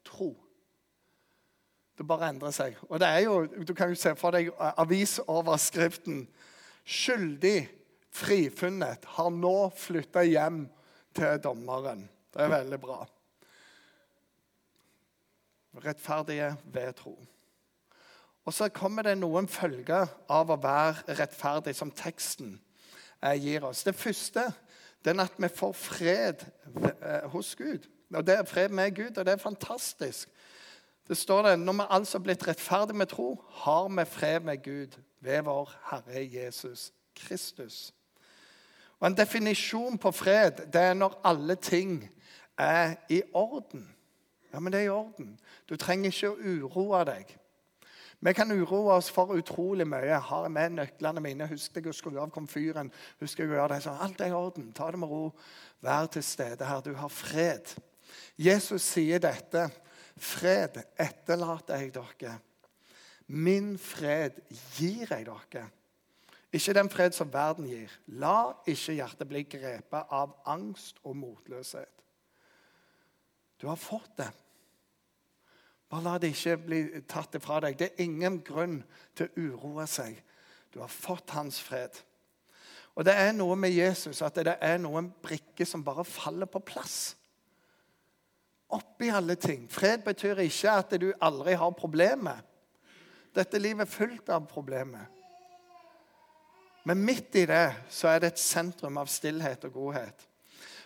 tro. 0.05 0.33
Det 1.97 2.07
bare 2.07 2.31
endrer 2.33 2.53
seg. 2.55 2.77
Og 2.89 2.99
det 2.99 3.07
er 3.07 3.19
jo, 3.19 3.45
Du 3.67 3.73
kan 3.73 3.89
jo 3.89 3.95
se 3.95 4.15
for 4.15 4.31
deg 4.31 4.51
avisoverskriften 4.59 6.27
'Skyldig 6.85 7.69
frifunnet 8.11 9.05
har 9.05 9.29
nå 9.29 9.69
flytta 9.69 10.23
hjem 10.25 10.69
til 11.15 11.39
dommeren'. 11.43 12.07
Det 12.33 12.41
er 12.41 12.49
veldig 12.49 12.79
bra. 12.81 13.05
Rettferdige 15.85 16.57
ved 16.63 16.93
tro. 16.93 17.19
Og 18.45 18.53
så 18.53 18.69
kommer 18.69 19.01
det 19.01 19.17
noen 19.17 19.47
følger 19.47 20.07
av 20.29 20.49
å 20.49 20.57
være 20.57 21.15
rettferdig, 21.19 21.75
som 21.75 21.91
teksten 21.91 22.59
gir 23.21 23.63
oss. 23.63 23.83
Det 23.83 23.95
første 23.95 24.53
er 25.05 25.19
at 25.19 25.33
vi 25.37 25.47
får 25.47 25.71
fred 25.71 26.45
eh, 27.01 27.29
hos 27.29 27.55
Gud. 27.55 27.87
Og 28.13 28.27
Det 28.27 28.35
er 28.35 28.43
fred 28.43 28.69
med 28.69 28.95
Gud, 28.95 29.17
og 29.17 29.25
det 29.25 29.33
er 29.33 29.37
fantastisk. 29.37 30.29
Det 31.07 31.17
står 31.17 31.41
det, 31.41 31.59
Når 31.59 31.73
vi 31.73 31.81
altså 31.89 32.17
er 32.17 32.21
blitt 32.21 32.47
rettferdige 32.47 32.97
med 32.97 33.07
tro, 33.07 33.43
har 33.49 33.87
vi 33.89 34.05
fred 34.05 34.39
med 34.39 34.63
Gud 34.63 35.01
ved 35.19 35.41
vår 35.41 35.73
Herre 35.91 36.29
Jesus 36.33 36.91
Kristus. 37.15 37.93
Og 38.99 39.07
En 39.07 39.17
definisjon 39.17 39.97
på 39.97 40.11
fred 40.11 40.51
det 40.73 40.81
er 40.81 40.93
når 40.93 41.21
alle 41.23 41.55
ting 41.55 42.09
er 42.57 42.95
i 43.09 43.21
orden. 43.33 43.95
Ja, 44.53 44.59
men 44.59 44.73
det 44.73 44.79
er 44.79 44.85
i 44.85 44.89
orden. 44.89 45.39
Du 45.69 45.75
trenger 45.75 46.11
ikke 46.11 46.29
å 46.29 46.37
uroe 46.37 47.05
deg. 47.05 47.37
Vi 48.21 48.33
kan 48.37 48.51
uroe 48.53 48.93
oss 48.93 49.09
for 49.09 49.33
utrolig 49.33 49.87
mye. 49.89 50.19
Har 50.21 50.43
jeg 50.45 50.53
med 50.53 50.75
nøklene 50.77 51.23
mine? 51.25 51.47
Husker 51.49 51.81
jeg 51.81 51.89
å 51.89 51.97
skru 51.97 52.19
av 52.21 52.29
komfyren? 52.33 52.91
Husker 53.17 53.47
jeg 53.47 53.53
å 53.53 53.55
gjøre 53.57 53.73
det? 53.73 53.79
Så 53.81 53.95
alt 53.97 54.21
er 54.21 54.29
i 54.29 54.35
orden. 54.37 54.67
Ta 54.77 54.91
det 54.93 54.99
med 55.01 55.09
ro. 55.09 55.31
Vær 55.81 56.05
til 56.13 56.23
stede 56.25 56.67
her. 56.69 56.83
Du 56.85 56.93
har 56.93 57.09
fred. 57.09 57.73
Jesus 58.37 58.85
sier 58.85 59.23
dette. 59.23 59.65
Fred 60.21 60.77
etterlater 61.01 61.81
jeg 61.81 61.95
dere. 61.95 62.35
Min 63.25 63.73
fred 63.81 64.37
gir 64.77 65.09
jeg 65.09 65.25
dere. 65.25 65.65
Ikke 66.53 66.75
den 66.77 66.91
fred 66.93 67.17
som 67.17 67.33
verden 67.33 67.65
gir. 67.65 67.89
La 68.21 68.51
ikke 68.69 68.99
hjertet 68.99 69.29
bli 69.29 69.47
grepet 69.49 70.13
av 70.13 70.35
angst 70.51 71.01
og 71.07 71.15
motløshet. 71.17 72.05
Du 73.57 73.65
har 73.69 73.79
fått 73.79 74.13
det. 74.19 74.29
Bare 75.91 76.05
la 76.05 76.17
det 76.21 76.31
ikke 76.31 76.55
bli 76.63 76.81
tatt 77.09 77.35
ifra 77.35 77.59
deg. 77.65 77.75
Det 77.75 77.89
er 77.89 78.05
ingen 78.05 78.39
grunn 78.47 78.79
til 79.17 79.27
å 79.27 79.47
uroe 79.49 79.87
seg. 79.91 80.15
Du 80.71 80.79
har 80.79 80.91
fått 80.91 81.33
hans 81.35 81.59
fred. 81.59 81.97
Og 82.95 83.03
det 83.07 83.15
er 83.15 83.33
noe 83.35 83.57
med 83.59 83.75
Jesus 83.75 84.21
at 84.23 84.39
det 84.39 84.55
er 84.63 84.79
noen 84.79 85.09
brikker 85.23 85.67
som 85.67 85.83
bare 85.83 86.07
faller 86.07 86.47
på 86.47 86.63
plass. 86.63 87.15
Oppi 88.71 89.09
alle 89.11 89.35
ting. 89.35 89.67
Fred 89.71 90.03
betyr 90.05 90.39
ikke 90.45 90.77
at 90.79 90.95
du 90.99 91.09
aldri 91.19 91.57
har 91.59 91.75
problemer. 91.75 92.39
Dette 93.35 93.59
livet 93.59 93.83
er 93.83 93.91
fullt 93.91 94.31
av 94.31 94.47
problemer. 94.47 95.09
Men 96.87 97.03
midt 97.05 97.35
i 97.35 97.45
det 97.45 97.67
så 97.91 98.09
er 98.11 98.23
det 98.23 98.31
et 98.31 98.41
sentrum 98.41 98.97
av 98.97 99.11
stillhet 99.11 99.67
og 99.67 99.75
godhet. 99.75 100.27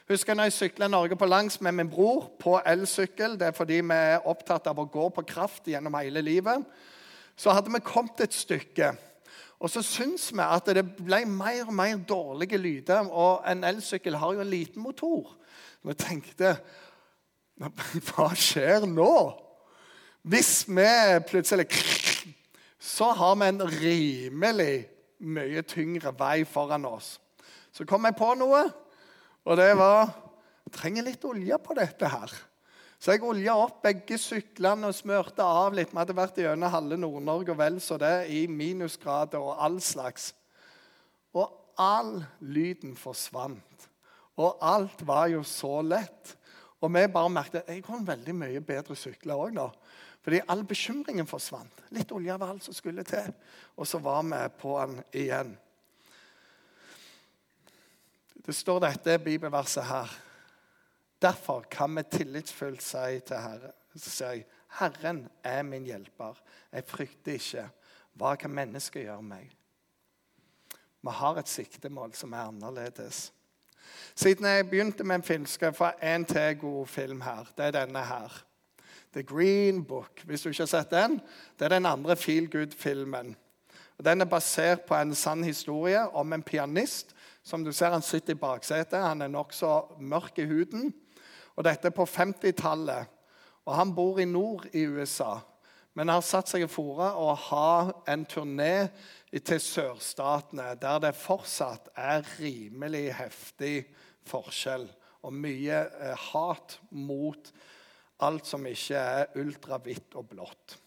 Husker 0.05 0.37
når 0.37 0.43
jeg 0.43 0.53
sykla 0.53 0.87
Norge 0.87 1.15
på 1.17 1.25
langs 1.25 1.55
med 1.65 1.71
min 1.71 1.89
bror 1.89 2.27
på 2.39 2.59
elsykkel. 2.65 3.39
Det 3.39 3.47
er 3.47 3.55
fordi 3.57 3.79
vi 3.81 3.95
er 3.97 4.27
opptatt 4.29 4.67
av 4.69 4.77
å 4.77 4.85
gå 4.85 5.07
på 5.09 5.23
kraft 5.25 5.65
gjennom 5.65 5.97
hele 5.97 6.21
livet. 6.21 6.61
Så 7.33 7.49
hadde 7.49 7.73
vi 7.73 7.81
kommet 7.81 8.21
et 8.21 8.33
stykke. 8.33 8.91
Og 9.59 9.71
så 9.73 9.81
syns 9.81 10.27
vi 10.29 10.45
at 10.45 10.69
det 10.77 10.83
ble 10.99 11.23
mer 11.25 11.63
og 11.65 11.73
mer 11.73 11.97
dårlige 11.97 12.61
lyder. 12.61 13.09
Og 13.09 13.41
en 13.49 13.65
elsykkel 13.65 14.19
har 14.21 14.37
jo 14.37 14.45
en 14.45 14.53
liten 14.53 14.85
motor. 14.85 15.33
Vi 15.81 15.97
tenkte 15.97 16.53
Hva 17.57 18.29
skjer 18.37 18.85
nå? 18.85 19.11
Hvis 20.21 20.67
vi 20.67 20.89
plutselig 21.25 21.65
Så 22.79 23.09
har 23.09 23.35
vi 23.41 23.49
en 23.49 23.61
rimelig 23.81 24.85
mye 25.17 25.61
tyngre 25.65 26.13
vei 26.13 26.43
foran 26.45 26.85
oss. 26.85 27.15
Så 27.73 27.85
kom 27.89 28.05
jeg 28.05 28.15
på 28.19 28.35
noe, 28.37 28.67
og 29.45 29.57
det 29.59 29.71
var 29.77 30.13
Jeg 30.65 30.73
trenger 30.79 31.05
litt 31.05 31.25
olje 31.29 31.57
på 31.61 31.75
dette 31.77 32.09
her. 32.09 32.31
Så 32.97 33.13
jeg 33.13 33.21
olja 33.21 33.53
opp 33.59 33.83
begge 33.83 34.17
syklene 34.17 34.89
og 34.89 34.95
smørte 34.97 35.45
av 35.45 35.75
litt. 35.77 35.91
Vi 35.91 35.99
hadde 35.99 36.15
vært 36.17 36.39
gjennom 36.41 36.71
halve 36.73 36.97
Nord-Norge 36.97 37.53
og 37.53 37.59
vel 37.59 37.77
så 37.83 37.99
det, 38.01 38.31
i 38.33 38.47
minusgrader 38.49 39.37
og 39.37 39.59
all 39.61 39.77
slags. 39.83 40.31
Og 41.37 41.45
all 41.77 42.17
lyden 42.41 42.95
forsvant. 42.97 43.85
Og 44.41 44.57
alt 44.65 45.05
var 45.05 45.29
jo 45.31 45.43
så 45.45 45.83
lett. 45.85 46.33
Og 46.81 46.89
vi 46.95 47.05
bare 47.13 47.31
merket 47.31 47.69
jeg 47.69 47.83
kunne 47.85 48.07
veldig 48.07 48.35
mye 48.41 48.63
bedre 48.65 48.97
sykle 48.97 49.37
òg 49.37 49.53
nå. 49.55 49.67
Fordi 50.25 50.41
all 50.49 50.63
bekymringen 50.65 51.29
forsvant. 51.29 51.85
Litt 51.93 52.09
olje 52.15 52.33
var 52.41 52.55
alt 52.55 52.65
som 52.65 52.73
skulle 52.73 53.05
til. 53.05 53.29
Og 53.77 53.85
så 53.85 54.01
var 54.01 54.25
vi 54.25 54.41
på 54.57 54.73
den 54.81 54.97
igjen. 55.13 55.53
Det 58.45 58.55
står 58.55 58.79
dette 58.79 59.17
bibelverset 59.19 59.85
her. 59.85 60.11
Derfor 61.21 61.65
kan 61.71 61.95
vi 61.95 62.03
tillitsfullt 62.11 62.83
si 62.83 63.19
til 63.25 63.37
Herre, 63.41 63.71
si, 63.95 64.43
Herren 64.79 65.27
er 65.43 65.63
min 65.63 65.85
hjelper. 65.85 66.37
Jeg 66.71 66.83
frykter 66.85 67.39
ikke. 67.39 67.69
Hva 68.13 68.35
kan 68.35 68.53
mennesket 68.53 69.07
gjøre 69.07 69.23
meg? 69.25 69.49
Vi 71.01 71.13
har 71.13 71.39
et 71.39 71.49
siktemål 71.49 72.13
som 72.13 72.33
er 72.33 72.51
annerledes. 72.51 73.31
Siden 74.15 74.45
jeg 74.45 74.69
begynte 74.69 75.03
med 75.03 75.15
en 75.15 75.23
film, 75.23 75.45
skal 75.45 75.65
jeg 75.65 75.75
få 75.75 75.89
en 76.01 76.25
til 76.25 76.57
god 76.59 76.87
film 76.87 77.21
her. 77.21 77.49
Det 77.57 77.65
er 77.65 77.71
denne 77.71 78.05
her. 78.05 78.45
The 79.13 79.23
Green 79.23 79.85
Book. 79.85 80.21
Hvis 80.25 80.41
du 80.41 80.49
ikke 80.49 80.61
har 80.61 80.67
sett 80.67 80.91
den, 80.91 81.21
det 81.59 81.65
er 81.65 81.69
den 81.69 81.85
andre 81.85 82.15
Feel 82.15 82.49
Good-filmen. 82.51 83.35
Den 84.03 84.21
er 84.21 84.25
basert 84.25 84.81
på 84.81 84.95
en 84.95 85.15
sann 85.15 85.43
historie 85.43 86.09
om 86.09 86.33
en 86.33 86.43
pianist. 86.43 87.14
Som 87.45 87.63
du 87.63 87.71
ser, 87.73 87.93
Han 87.93 88.01
sitter 88.01 88.33
i 88.33 88.41
baksetet. 88.41 88.99
Han 89.01 89.21
er 89.21 89.29
nokså 89.29 89.97
mørk 89.99 90.39
i 90.41 90.47
huden. 90.49 90.93
Og 91.55 91.63
Dette 91.63 91.91
er 91.91 91.95
på 91.95 92.05
50-tallet. 92.05 93.11
Og 93.65 93.75
Han 93.75 93.93
bor 93.95 94.19
i 94.19 94.25
nord 94.25 94.65
i 94.73 94.85
USA, 94.85 95.39
men 95.93 96.11
har 96.11 96.21
satt 96.21 96.51
seg 96.51 96.67
fore 96.69 97.07
å 97.17 97.31
ha 97.47 97.69
en 98.11 98.25
turné 98.29 98.89
til 99.31 99.61
sørstatene, 99.63 100.75
der 100.77 100.99
det 101.01 101.15
fortsatt 101.17 101.89
er 101.95 102.25
rimelig 102.37 103.07
heftig 103.17 103.87
forskjell 104.27 104.85
og 105.25 105.33
mye 105.33 105.79
eh, 105.85 106.27
hat 106.31 106.77
mot 106.91 107.49
alt 108.25 108.45
som 108.47 108.65
ikke 108.69 108.99
er 108.99 109.39
ultrahvitt 109.41 110.13
og 110.19 110.29
blått. 110.35 110.77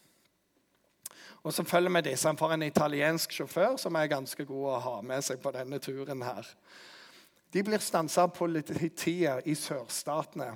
Og 1.49 1.55
så 1.55 1.65
følger 1.65 1.91
vi 1.91 2.01
disse. 2.11 2.29
Han 2.29 2.37
får 2.37 2.53
en 2.53 2.63
italiensk 2.67 3.33
sjåfør 3.33 3.79
som 3.81 3.97
er 3.97 4.11
ganske 4.13 4.45
god 4.45 4.65
å 4.69 4.81
ha 4.85 4.97
med 5.01 5.25
seg 5.25 5.39
på 5.41 5.49
denne 5.55 5.79
turen. 5.81 6.21
her. 6.23 6.47
De 7.53 7.63
blir 7.65 7.81
stansa 7.81 8.27
av 8.27 8.35
politiet 8.37 9.47
i 9.49 9.55
sørstatene. 9.57 10.51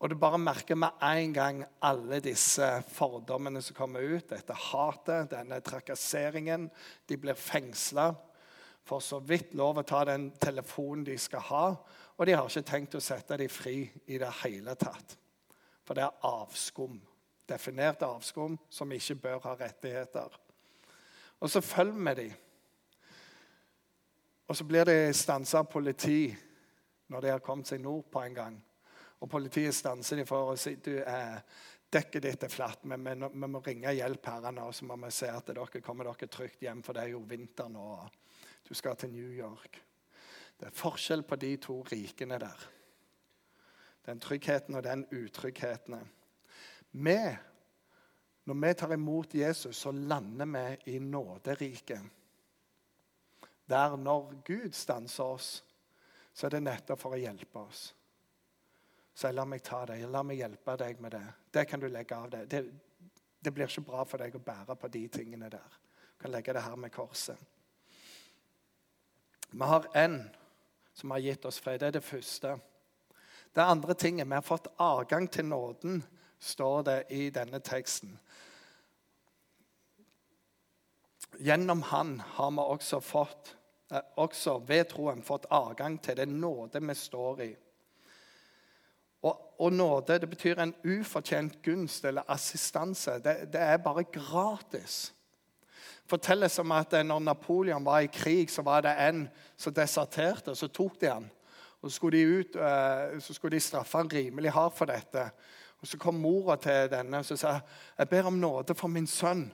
Og 0.00 0.10
du 0.10 0.16
bare 0.18 0.38
merker 0.38 0.74
med 0.74 0.98
en 1.02 1.32
gang 1.32 1.60
alle 1.80 2.18
disse 2.20 2.66
fordommene 2.90 3.62
som 3.62 3.76
kommer 3.76 4.00
ut. 4.00 4.26
Dette 4.30 4.52
hatet, 4.52 5.30
denne 5.30 5.60
trakasseringen. 5.60 6.70
De 7.06 7.16
blir 7.16 7.34
fengsla. 7.34 8.14
Får 8.82 9.00
så 9.00 9.20
vidt 9.20 9.54
lov 9.54 9.78
å 9.78 9.86
ta 9.86 10.04
den 10.04 10.32
telefonen 10.42 11.04
de 11.06 11.14
skal 11.18 11.46
ha. 11.52 11.66
Og 12.18 12.26
de 12.26 12.34
har 12.34 12.50
ikke 12.50 12.66
tenkt 12.66 12.98
å 12.98 13.00
sette 13.00 13.38
dem 13.38 13.48
fri 13.48 13.84
i 14.06 14.18
det 14.18 14.32
hele 14.42 14.74
tatt. 14.74 15.14
For 15.86 15.94
det 15.94 16.02
er 16.02 16.26
avskum. 16.26 16.98
Definert 17.48 18.02
avskum 18.04 18.58
som 18.70 18.92
ikke 18.92 19.14
bør 19.22 19.40
ha 19.46 19.54
rettigheter. 19.56 20.36
Og 21.40 21.50
så 21.50 21.60
følger 21.60 22.04
vi 22.04 22.14
dem. 22.22 22.36
Og 24.48 24.56
så 24.56 24.64
blir 24.64 24.84
de 24.88 25.12
stansa 25.12 25.60
av 25.60 25.68
politi 25.68 26.28
når 27.08 27.24
de 27.24 27.32
har 27.32 27.44
kommet 27.44 27.68
seg 27.68 27.80
nord 27.80 28.06
på 28.12 28.22
en 28.24 28.36
gang. 28.36 28.56
Og 29.20 29.30
politiet 29.30 29.74
stanser 29.74 30.20
dem 30.20 30.28
for 30.28 30.52
å 30.52 30.56
si 30.60 30.76
du, 30.76 30.98
eh, 31.00 31.40
dekket 31.90 32.22
ditt 32.22 32.44
er 32.44 32.52
flatt, 32.52 32.84
men 32.84 33.04
vi, 33.04 33.46
må 33.46 33.60
ringe 33.64 33.92
hjelp 33.96 34.26
her 34.26 34.50
nå, 34.52 34.70
så 34.72 34.84
må 34.84 34.96
vi 35.04 35.10
se 35.14 35.28
at 35.32 35.46
dere 35.48 35.82
kommer 35.84 36.04
dere 36.04 36.28
trygt 36.28 36.62
hjem, 36.62 36.82
for 36.82 36.96
det 36.96 37.04
er 37.04 37.14
jo 37.14 37.24
vinter 37.28 37.68
nå. 37.72 37.86
Du 38.68 38.74
skal 38.74 38.96
til 38.96 39.10
New 39.10 39.30
York. 39.32 39.80
Det 40.58 40.68
er 40.68 40.76
forskjell 40.76 41.22
på 41.22 41.36
de 41.40 41.56
to 41.62 41.80
rikene 41.88 42.38
der. 42.38 42.68
Den 44.04 44.20
tryggheten 44.20 44.74
og 44.74 44.84
den 44.84 45.06
utryggheten. 45.12 46.00
Vi, 46.90 47.36
når 48.44 48.54
vi 48.66 48.74
tar 48.74 48.92
imot 48.92 49.34
Jesus, 49.34 49.76
så 49.76 49.92
lander 49.92 50.46
vi 50.46 50.94
i 50.94 50.98
nåderiket. 50.98 52.00
Der 53.68 53.96
når 53.96 54.42
Gud 54.44 54.72
stanser 54.72 55.24
oss, 55.24 55.64
så 56.32 56.46
er 56.46 56.56
det 56.56 56.62
nettopp 56.64 57.00
for 57.00 57.16
å 57.16 57.20
hjelpe 57.20 57.60
oss. 57.60 57.82
Så 59.18 59.32
la 59.34 59.44
meg 59.44 59.64
ta 59.66 59.82
deg, 59.90 60.06
la 60.06 60.22
meg 60.22 60.38
hjelpe 60.38 60.76
deg 60.78 61.00
med 61.02 61.12
det. 61.16 61.26
Det 61.50 61.64
kan 61.66 61.80
du 61.82 61.88
legge 61.90 62.16
av 62.16 62.30
deg. 62.30 62.46
Det, 62.48 62.62
det 63.42 63.52
blir 63.52 63.66
ikke 63.66 63.88
bra 63.90 64.04
for 64.06 64.22
deg 64.22 64.36
å 64.38 64.42
bære 64.46 64.76
på 64.78 64.90
de 64.94 65.02
tingene 65.10 65.50
der. 65.50 65.78
Du 66.14 66.22
kan 66.22 66.32
legge 66.32 66.54
det 66.54 66.62
her 66.62 66.76
med 66.78 66.94
korset. 66.94 67.36
Vi 69.50 69.64
har 69.64 69.88
en 69.98 70.20
som 70.94 71.10
har 71.10 71.18
gitt 71.18 71.44
oss 71.44 71.58
fred. 71.58 71.80
Det 71.80 71.90
er 71.90 71.96
det 71.98 72.04
første. 72.04 72.54
Det 73.54 73.64
andre 73.64 73.94
tinget 73.94 74.28
Vi 74.28 74.34
har 74.34 74.42
fått 74.42 74.70
adgang 74.76 75.28
til 75.28 75.44
nåden, 75.44 76.02
står 76.38 76.82
det 76.82 76.98
i 77.10 77.30
denne 77.30 77.60
teksten. 77.60 78.18
Gjennom 81.38 81.82
Han 81.82 82.20
har 82.20 82.50
vi 82.50 82.58
også, 82.58 83.00
fått, 83.00 83.56
eh, 83.90 84.02
også 84.16 84.58
ved 84.66 84.84
troen 84.90 85.22
fått 85.22 85.46
adgang 85.50 85.98
til 86.02 86.16
det 86.16 86.28
nåde 86.28 86.80
vi 86.80 86.94
står 86.94 87.40
i. 87.40 87.56
Og, 89.22 89.54
og 89.58 89.72
nåde 89.72 90.18
det 90.18 90.30
betyr 90.30 90.58
en 90.62 90.74
ufortjent 90.84 91.62
gunst 91.62 92.04
eller 92.04 92.26
assistanse. 92.30 93.18
Det, 93.18 93.52
det 93.52 93.60
er 93.60 93.76
bare 93.76 94.04
gratis. 94.04 95.14
fortelles 96.08 96.58
om 96.58 96.72
at 96.72 96.92
når 97.04 97.18
Napoleon 97.18 97.84
var 97.84 98.00
i 98.00 98.06
krig, 98.06 98.50
så 98.50 98.62
var 98.62 98.80
det 98.80 98.94
en 98.98 99.28
som 99.56 99.74
deserterte, 99.74 100.54
så 100.56 100.68
tok 100.68 101.00
de 101.00 101.06
han. 101.06 101.30
Og 101.82 101.90
så 101.90 101.96
skulle 101.96 102.18
de, 102.18 102.38
ut, 102.38 102.56
eh, 102.56 103.20
så 103.20 103.34
skulle 103.34 103.56
de 103.56 103.60
straffe 103.60 103.98
han 103.98 104.08
rimelig 104.08 104.50
hardt 104.50 104.76
for 104.78 104.88
dette. 104.90 105.28
Og 105.80 105.86
Så 105.86 105.98
kom 105.98 106.14
mora 106.14 106.56
til 106.56 106.90
denne 106.90 107.18
og 107.18 107.38
sa 107.38 107.60
jeg 107.98 108.08
ber 108.08 108.26
om 108.26 108.38
nåde 108.40 108.74
for 108.74 108.88
min 108.88 109.06
sønn. 109.06 109.52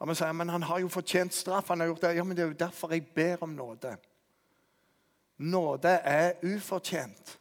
Ja, 0.00 0.04
men, 0.04 0.16
jeg, 0.20 0.34
men 0.34 0.48
han 0.48 0.62
har 0.62 0.78
jo 0.78 0.88
fortjent 0.88 1.34
straff. 1.34 1.68
han 1.68 1.80
har 1.80 1.86
gjort 1.86 2.02
det. 2.02 2.16
Ja, 2.16 2.24
men 2.24 2.36
Det 2.36 2.42
er 2.42 2.48
jo 2.48 2.52
derfor 2.52 2.92
jeg 2.92 3.06
ber 3.06 3.42
om 3.42 3.50
nåde. 3.50 3.96
Nåde 5.38 5.88
er 5.88 6.32
ufortjent. 6.42 7.38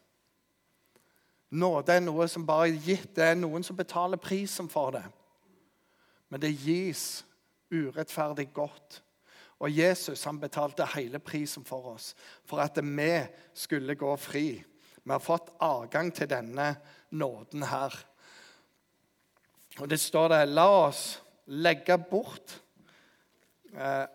Nåde 1.52 1.94
er 1.94 2.00
noe 2.00 2.28
som 2.28 2.46
bare 2.46 2.70
er 2.70 2.80
gitt. 2.80 3.16
Det 3.16 3.24
er 3.24 3.36
noen 3.36 3.64
som 3.64 3.76
betaler 3.76 4.18
prisen 4.18 4.70
for 4.70 4.92
det. 4.92 5.04
Men 6.30 6.42
det 6.42 6.56
gis 6.60 7.26
urettferdig 7.72 8.50
godt. 8.54 9.02
Og 9.60 9.72
Jesus 9.72 10.24
han 10.24 10.40
betalte 10.40 10.88
hele 10.96 11.20
prisen 11.20 11.64
for 11.66 11.94
oss, 11.94 12.16
for 12.46 12.60
at 12.60 12.78
vi 12.82 13.24
skulle 13.54 13.96
gå 13.96 14.16
fri. 14.16 14.64
Vi 15.04 15.12
har 15.12 15.20
fått 15.20 15.54
adgang 15.60 16.12
til 16.14 16.28
denne 16.30 16.76
nåden 17.12 17.64
her. 17.64 17.96
Og 19.80 19.90
det 19.92 20.00
står 20.00 20.30
det 20.32 20.42
La 20.54 20.68
oss 20.88 21.04
legge 21.52 21.98
bort 22.10 22.56
eh, 23.76 24.06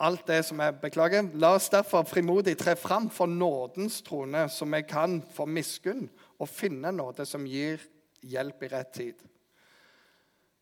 alt 0.00 0.26
det 0.26 0.40
som 0.48 0.60
er 0.64 0.72
Beklager. 0.80 1.28
La 1.36 1.52
oss 1.58 1.68
derfor 1.72 2.06
frimodig 2.08 2.56
tre 2.58 2.74
fram 2.76 3.10
for 3.12 3.28
nådens 3.28 4.00
trone, 4.02 4.48
så 4.48 4.64
vi 4.64 4.82
kan 4.88 5.20
få 5.22 5.46
miskunn 5.46 6.08
og 6.38 6.48
finne 6.48 6.92
nåde 6.92 7.26
som 7.28 7.44
gir 7.46 7.82
hjelp 8.22 8.64
i 8.64 8.72
rett 8.72 8.92
tid. 8.96 9.20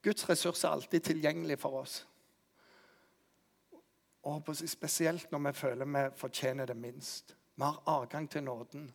Guds 0.02 0.28
ressurser 0.28 0.68
er 0.68 0.72
alltid 0.72 1.06
tilgjengelig 1.06 1.58
for 1.58 1.82
oss. 1.82 2.00
Og 4.28 4.50
Spesielt 4.66 5.30
når 5.32 5.46
vi 5.46 5.52
føler 5.52 5.86
vi 5.86 6.04
fortjener 6.16 6.66
det 6.66 6.76
minst. 6.76 7.36
Vi 7.54 7.64
har 7.64 7.82
adgang 7.86 8.28
til 8.30 8.42
nåden, 8.42 8.90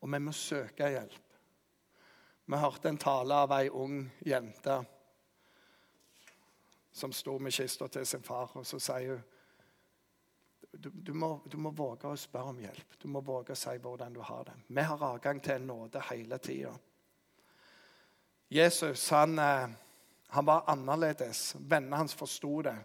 og 0.00 0.12
vi 0.12 0.18
må 0.18 0.32
søke 0.32 0.88
hjelp. 0.88 1.31
Vi 2.44 2.58
hørte 2.58 2.88
en 2.88 2.98
tale 2.98 3.34
av 3.44 3.52
ei 3.56 3.68
ung 3.70 4.02
jente 4.26 4.80
som 6.92 7.12
sto 7.12 7.38
med 7.38 7.54
kista 7.54 7.88
til 7.88 8.06
sin 8.06 8.22
far, 8.22 8.50
og 8.54 8.66
så 8.66 8.80
sier 8.82 9.14
hun 9.14 9.28
du, 10.72 10.90
du, 10.90 11.12
må, 11.12 11.40
du, 11.44 11.58
må, 11.60 11.70
våge 11.76 12.08
å 12.08 12.16
spørre 12.16 12.54
om 12.54 12.60
hjelp. 12.62 12.94
Du 12.98 13.04
må 13.12 13.20
våge 13.20 13.52
å 13.52 13.58
si 13.58 13.74
hvordan 13.76 14.14
du 14.14 14.22
har 14.24 14.46
det. 14.48 14.54
Vi 14.72 14.84
har 14.88 15.04
adgang 15.04 15.40
til 15.44 15.58
en 15.58 15.66
nåde 15.68 16.00
hele 16.08 16.38
tida. 16.40 16.72
Jesus 18.48 19.04
han, 19.12 19.38
eh, 19.38 19.74
han, 20.32 20.46
var 20.48 20.64
annerledes. 20.72 21.54
Vennene 21.58 22.00
hans 22.00 22.16
forsto 22.16 22.62
det. 22.64 22.76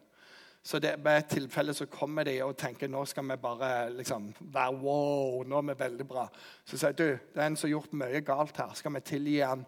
Så 0.68 0.82
det, 0.84 0.98
ved 1.00 1.16
et 1.16 1.30
tilfelle 1.32 1.72
så 1.74 1.86
kommer 1.88 2.28
de 2.28 2.34
og 2.44 2.58
tenker 2.60 2.90
nå 2.92 3.06
skal 3.08 3.24
vi 3.30 3.38
bare 3.40 3.68
liksom, 3.96 4.34
være 4.52 4.80
wow, 4.82 5.44
nå 5.48 5.62
er 5.62 5.68
vi 5.70 5.76
veldig 5.80 6.08
bra. 6.10 6.26
Så 6.68 6.80
sier 6.80 6.96
du 6.98 7.06
det 7.08 7.40
er 7.40 7.46
en 7.46 7.56
som 7.56 7.70
har 7.70 7.78
gjort 7.78 7.94
mye 8.02 8.20
galt 8.28 8.60
her. 8.60 8.74
Skal 8.76 8.98
vi 8.98 9.02
tilgi 9.08 9.38
han 9.40 9.64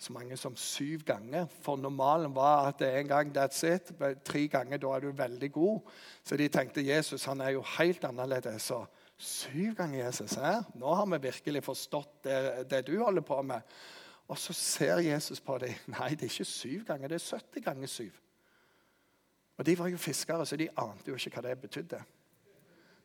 så 0.00 0.14
mange 0.16 0.38
som 0.40 0.56
syv 0.56 1.04
ganger? 1.10 1.44
For 1.60 1.76
normalen 1.76 2.32
var 2.32 2.70
at 2.70 2.80
det 2.80 2.88
er 2.88 3.02
en 3.02 3.10
gang 3.10 3.34
that's 3.36 3.60
it. 3.68 3.92
Tre 4.24 4.46
ganger, 4.48 4.80
da 4.80 4.94
er 4.96 5.04
du 5.04 5.10
veldig 5.18 5.52
god. 5.52 5.92
Så 6.24 6.40
de 6.40 6.48
tenkte 6.48 6.86
Jesus 6.88 7.28
han 7.28 7.44
er 7.44 7.58
jo 7.58 7.66
helt 7.76 8.08
annerledes. 8.08 8.70
Så 8.72 8.80
syv 9.20 9.76
ganger 9.76 10.06
Jesus. 10.06 10.38
Her. 10.40 10.64
Nå 10.80 10.94
har 10.94 11.12
vi 11.12 11.20
virkelig 11.28 11.66
forstått 11.68 12.24
det, 12.24 12.40
det 12.72 12.86
du 12.88 12.96
holder 13.02 13.28
på 13.28 13.42
med. 13.44 13.76
Og 14.30 14.40
så 14.40 14.56
ser 14.56 15.04
Jesus 15.04 15.44
på 15.44 15.60
dem. 15.60 15.76
Nei, 15.98 16.14
det 16.14 16.30
er 16.30 16.32
ikke 16.32 16.48
syv 16.48 16.88
ganger, 16.88 17.12
det 17.12 17.20
er 17.20 17.28
70 17.36 17.68
ganger 17.68 17.96
syv. 18.00 18.16
Og 19.60 19.66
De 19.66 19.74
var 19.78 19.90
jo 19.92 20.00
fiskere, 20.00 20.46
så 20.46 20.56
de 20.56 20.70
ante 20.80 21.10
jo 21.10 21.18
ikke 21.18 21.34
hva 21.34 21.42
det 21.44 21.58
betydde. 21.60 21.98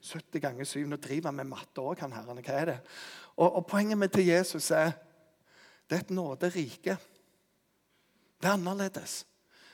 70 0.05 0.39
ganger 0.39 0.67
7. 0.69 0.85
Nå 0.88 0.95
driver 1.03 1.27
han 1.27 1.35
med 1.35 1.50
matte 1.50 1.83
òg, 1.83 2.00
han 2.00 2.13
herrene. 2.15 2.43
Hva 2.45 2.55
er 2.55 2.69
det? 2.69 2.75
Og, 3.35 3.50
og 3.50 3.65
Poenget 3.67 4.00
mitt 4.00 4.13
til 4.15 4.29
Jesus 4.29 4.69
er 4.71 4.93
det 5.89 5.97
er 5.97 6.05
et 6.05 6.13
nåderike. 6.15 6.95
Det 8.39 8.47
er 8.47 8.55
annerledes. 8.55 9.25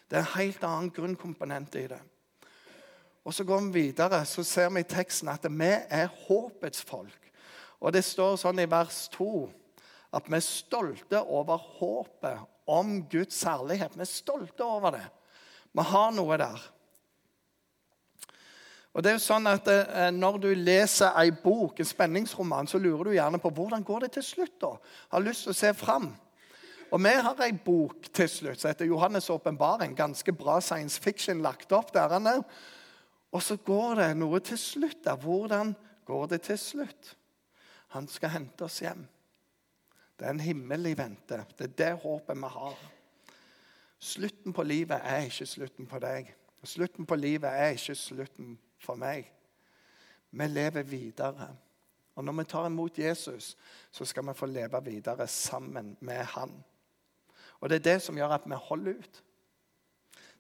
Det 0.09 0.17
er 0.17 0.25
en 0.25 0.33
helt 0.33 0.65
annen 0.65 0.89
grunnkomponent 0.91 1.77
i 1.79 1.85
det. 1.93 2.01
Og 3.23 3.33
Så 3.33 3.45
går 3.45 3.61
vi 3.61 3.85
videre, 3.85 4.25
så 4.25 4.43
ser 4.43 4.73
vi 4.73 4.81
i 4.81 4.89
teksten 4.89 5.29
at 5.29 5.45
vi 5.45 5.69
er 5.69 6.09
håpets 6.25 6.81
folk. 6.81 7.31
Og 7.79 7.93
Det 7.93 8.03
står 8.03 8.41
sånn 8.41 8.59
i 8.59 8.69
vers 8.69 9.05
2 9.13 9.31
at 10.17 10.25
vi 10.27 10.35
er 10.35 10.50
stolte 10.50 11.21
over 11.21 11.61
håpet 11.77 12.41
om 12.67 13.03
Guds 13.05 13.38
særlighet. 13.38 13.93
Vi 13.95 14.01
er 14.01 14.15
stolte 14.17 14.65
over 14.65 14.97
det. 14.97 15.07
Vi 15.71 15.85
har 15.87 16.11
noe 16.15 16.37
der. 16.39 16.63
Og 18.91 19.03
det 19.03 19.12
er 19.12 19.15
jo 19.15 19.23
sånn 19.23 19.47
at 19.47 19.69
eh, 19.71 20.10
Når 20.12 20.39
du 20.43 20.49
leser 20.57 21.15
ei 21.19 21.31
bok, 21.31 21.79
en 21.79 21.88
spenningsroman, 21.88 22.67
så 22.67 22.79
lurer 22.81 23.07
du 23.07 23.15
gjerne 23.15 23.39
på 23.39 23.53
hvordan 23.55 23.86
går 23.88 24.05
det 24.05 24.12
til 24.17 24.25
slutt. 24.27 24.57
da? 24.60 24.73
Har 25.13 25.23
lyst 25.23 25.47
til 25.47 25.53
å 25.53 25.60
se 25.62 25.71
fram. 25.77 26.12
Og 26.91 26.99
Vi 26.99 27.13
har 27.23 27.39
ei 27.45 27.53
bok 27.55 28.10
til 28.12 28.27
slutt 28.29 28.60
som 28.60 28.67
heter 28.67 28.86
'Johannes' 28.86 29.31
åpenbaring'. 29.31 29.95
Ganske 29.95 30.34
bra 30.34 30.60
science 30.60 30.99
fiction 30.99 31.41
lagt 31.41 31.71
opp 31.71 31.93
der. 31.93 32.10
han 32.10 32.27
er. 32.27 32.43
Og 33.31 33.41
så 33.41 33.55
går 33.55 33.95
det 33.95 34.17
noe 34.17 34.39
til 34.39 34.57
slutt 34.57 35.03
der. 35.05 35.15
Hvordan 35.15 35.75
går 36.05 36.25
det 36.25 36.41
til 36.41 36.57
slutt? 36.57 37.15
Han 37.88 38.07
skal 38.07 38.29
hente 38.29 38.63
oss 38.63 38.79
hjem. 38.79 39.07
Det 40.19 40.27
er 40.27 40.29
en 40.29 40.39
himmel 40.39 40.86
i 40.86 40.97
vente. 40.97 41.45
Det 41.57 41.63
er 41.63 41.77
det 41.77 42.01
håpet 42.03 42.38
vi 42.38 42.47
har. 42.47 42.75
Slutten 44.01 44.53
på 44.53 44.63
livet 44.63 44.97
er 45.03 45.27
ikke 45.27 45.45
slutten 45.45 45.87
på 45.87 45.99
deg. 46.01 46.31
Slutten 46.63 47.05
på 47.05 47.15
livet 47.15 47.49
er 47.49 47.75
ikke 47.75 47.95
slutten 47.95 48.55
for 48.81 48.97
meg. 48.97 49.27
Vi 50.31 50.47
lever 50.47 50.83
videre. 50.83 51.51
Og 52.15 52.25
når 52.25 52.33
vi 52.39 52.43
tar 52.49 52.65
imot 52.65 52.97
Jesus, 52.99 53.57
så 53.91 54.05
skal 54.05 54.25
vi 54.27 54.33
få 54.33 54.45
leve 54.45 54.83
videre 54.83 55.27
sammen 55.27 55.97
med 55.99 56.23
han. 56.33 56.63
Og 57.59 57.69
Det 57.69 57.75
er 57.75 57.93
det 57.93 58.01
som 58.01 58.17
gjør 58.17 58.33
at 58.35 58.45
vi 58.45 58.55
holder 58.55 58.97
ut. 58.99 59.23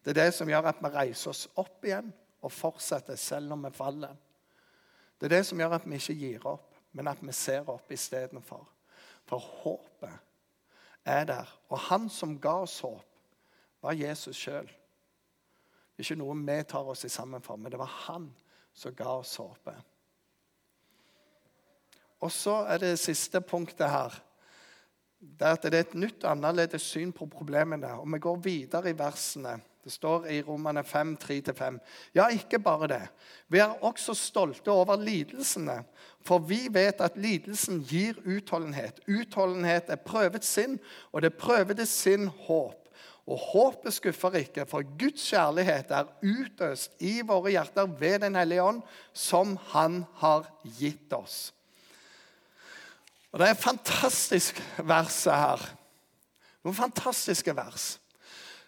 Det 0.05 0.17
er 0.17 0.23
det 0.23 0.33
som 0.33 0.49
gjør 0.49 0.71
at 0.71 0.81
vi 0.81 0.89
reiser 0.89 1.29
oss 1.29 1.47
opp 1.55 1.85
igjen 1.85 2.09
og 2.41 2.51
fortsetter 2.51 3.15
selv 3.15 3.53
om 3.53 3.65
vi 3.65 3.71
faller. 3.73 4.15
Det 5.19 5.29
er 5.29 5.37
det 5.37 5.45
som 5.45 5.59
gjør 5.59 5.77
at 5.77 5.85
vi 5.85 5.99
ikke 6.01 6.17
gir 6.17 6.45
opp, 6.49 6.73
men 6.91 7.07
at 7.07 7.21
vi 7.21 7.31
ser 7.31 7.69
opp 7.69 7.91
istedenfor. 7.93 8.65
For 9.29 9.37
håpet 9.37 10.17
er 11.05 11.25
der. 11.29 11.59
Og 11.69 11.79
han 11.79 12.09
som 12.09 12.39
ga 12.41 12.55
oss 12.65 12.79
håp, 12.79 13.05
var 13.81 13.97
Jesus 13.97 14.37
sjøl. 14.37 14.69
Ikke 16.01 16.17
noe 16.17 16.35
vi 16.37 16.57
tar 16.69 16.87
oss 16.89 17.05
sammen 17.11 17.43
for, 17.45 17.57
men 17.57 17.71
det 17.71 17.79
var 17.81 17.91
han 18.07 18.29
som 18.73 18.95
ga 18.95 19.17
oss 19.19 19.35
håpet. 19.41 19.77
Og 22.21 22.31
så 22.31 22.61
er 22.69 22.81
det 22.81 22.99
siste 23.01 23.41
punktet 23.41 23.89
her. 23.89 24.13
Det 25.21 25.45
er 25.45 25.57
at 25.57 25.65
det 25.65 25.77
er 25.77 25.85
et 25.85 25.97
nytt 25.97 26.23
og 26.23 26.31
annerledes 26.31 26.85
syn 26.93 27.11
på 27.13 27.27
problemene. 27.29 27.93
Og 28.01 28.07
vi 28.13 28.19
går 28.21 28.39
videre 28.45 28.89
i 28.89 28.97
versene. 28.97 29.59
Det 29.83 29.91
står 29.91 30.27
i 30.29 30.41
Romane 30.45 30.83
5, 30.85 31.15
3-5. 31.23 31.77
Ja, 32.13 32.27
ikke 32.29 32.59
bare 32.59 32.87
det. 32.87 33.01
Vi 33.49 33.57
er 33.61 33.83
også 33.85 34.13
stolte 34.13 34.71
over 34.71 34.97
lidelsene. 35.01 35.79
For 36.25 36.41
vi 36.45 36.67
vet 36.69 37.01
at 37.01 37.17
lidelsen 37.17 37.81
gir 37.89 38.17
utholdenhet. 38.25 39.01
Utholdenhet 39.09 39.89
er 39.89 40.01
prøvet 40.05 40.45
sinn, 40.45 40.77
og 41.11 41.21
det 41.25 41.33
prøvede 41.33 41.85
sinn 41.89 42.27
håp. 42.45 42.80
Og 43.31 43.39
håpet 43.39 43.95
skuffer 43.95 44.35
ikke, 44.41 44.65
for 44.67 44.83
Guds 44.99 45.23
kjærlighet 45.29 45.91
er 45.95 46.09
utøst 46.19 46.97
i 46.99 47.21
våre 47.23 47.53
hjerter 47.53 47.87
ved 47.99 48.19
Den 48.25 48.35
hellige 48.35 48.63
ånd, 48.63 48.81
som 49.13 49.57
Han 49.71 50.03
har 50.19 50.49
gitt 50.79 51.13
oss. 51.13 51.53
Og 53.31 53.39
Det 53.39 53.47
er 53.47 53.51
et 53.51 53.63
fantastisk 53.63 54.59
vers 54.83 55.23
her. 55.23 55.63
Noen 56.63 56.75
fantastiske 56.75 57.55
vers. 57.55 58.01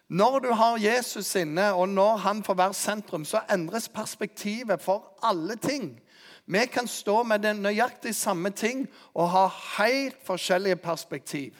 Når 0.07 0.39
du 0.39 0.51
har 0.53 0.77
Jesus 0.77 1.35
inne, 1.35 1.73
og 1.73 1.89
når 1.89 2.17
han 2.17 2.43
får 2.43 2.53
være 2.53 2.73
sentrum, 2.73 3.25
så 3.25 3.41
endres 3.51 3.89
perspektivet 3.89 4.81
for 4.81 5.17
alle 5.23 5.55
ting. 5.55 5.99
Vi 6.45 6.65
kan 6.65 6.87
stå 6.87 7.23
med 7.23 7.39
den 7.39 7.63
nøyaktig 7.63 8.15
samme 8.15 8.49
ting 8.49 8.87
og 9.13 9.29
ha 9.29 9.47
helt 9.77 10.17
forskjellige 10.25 10.75
perspektiv. 10.75 11.53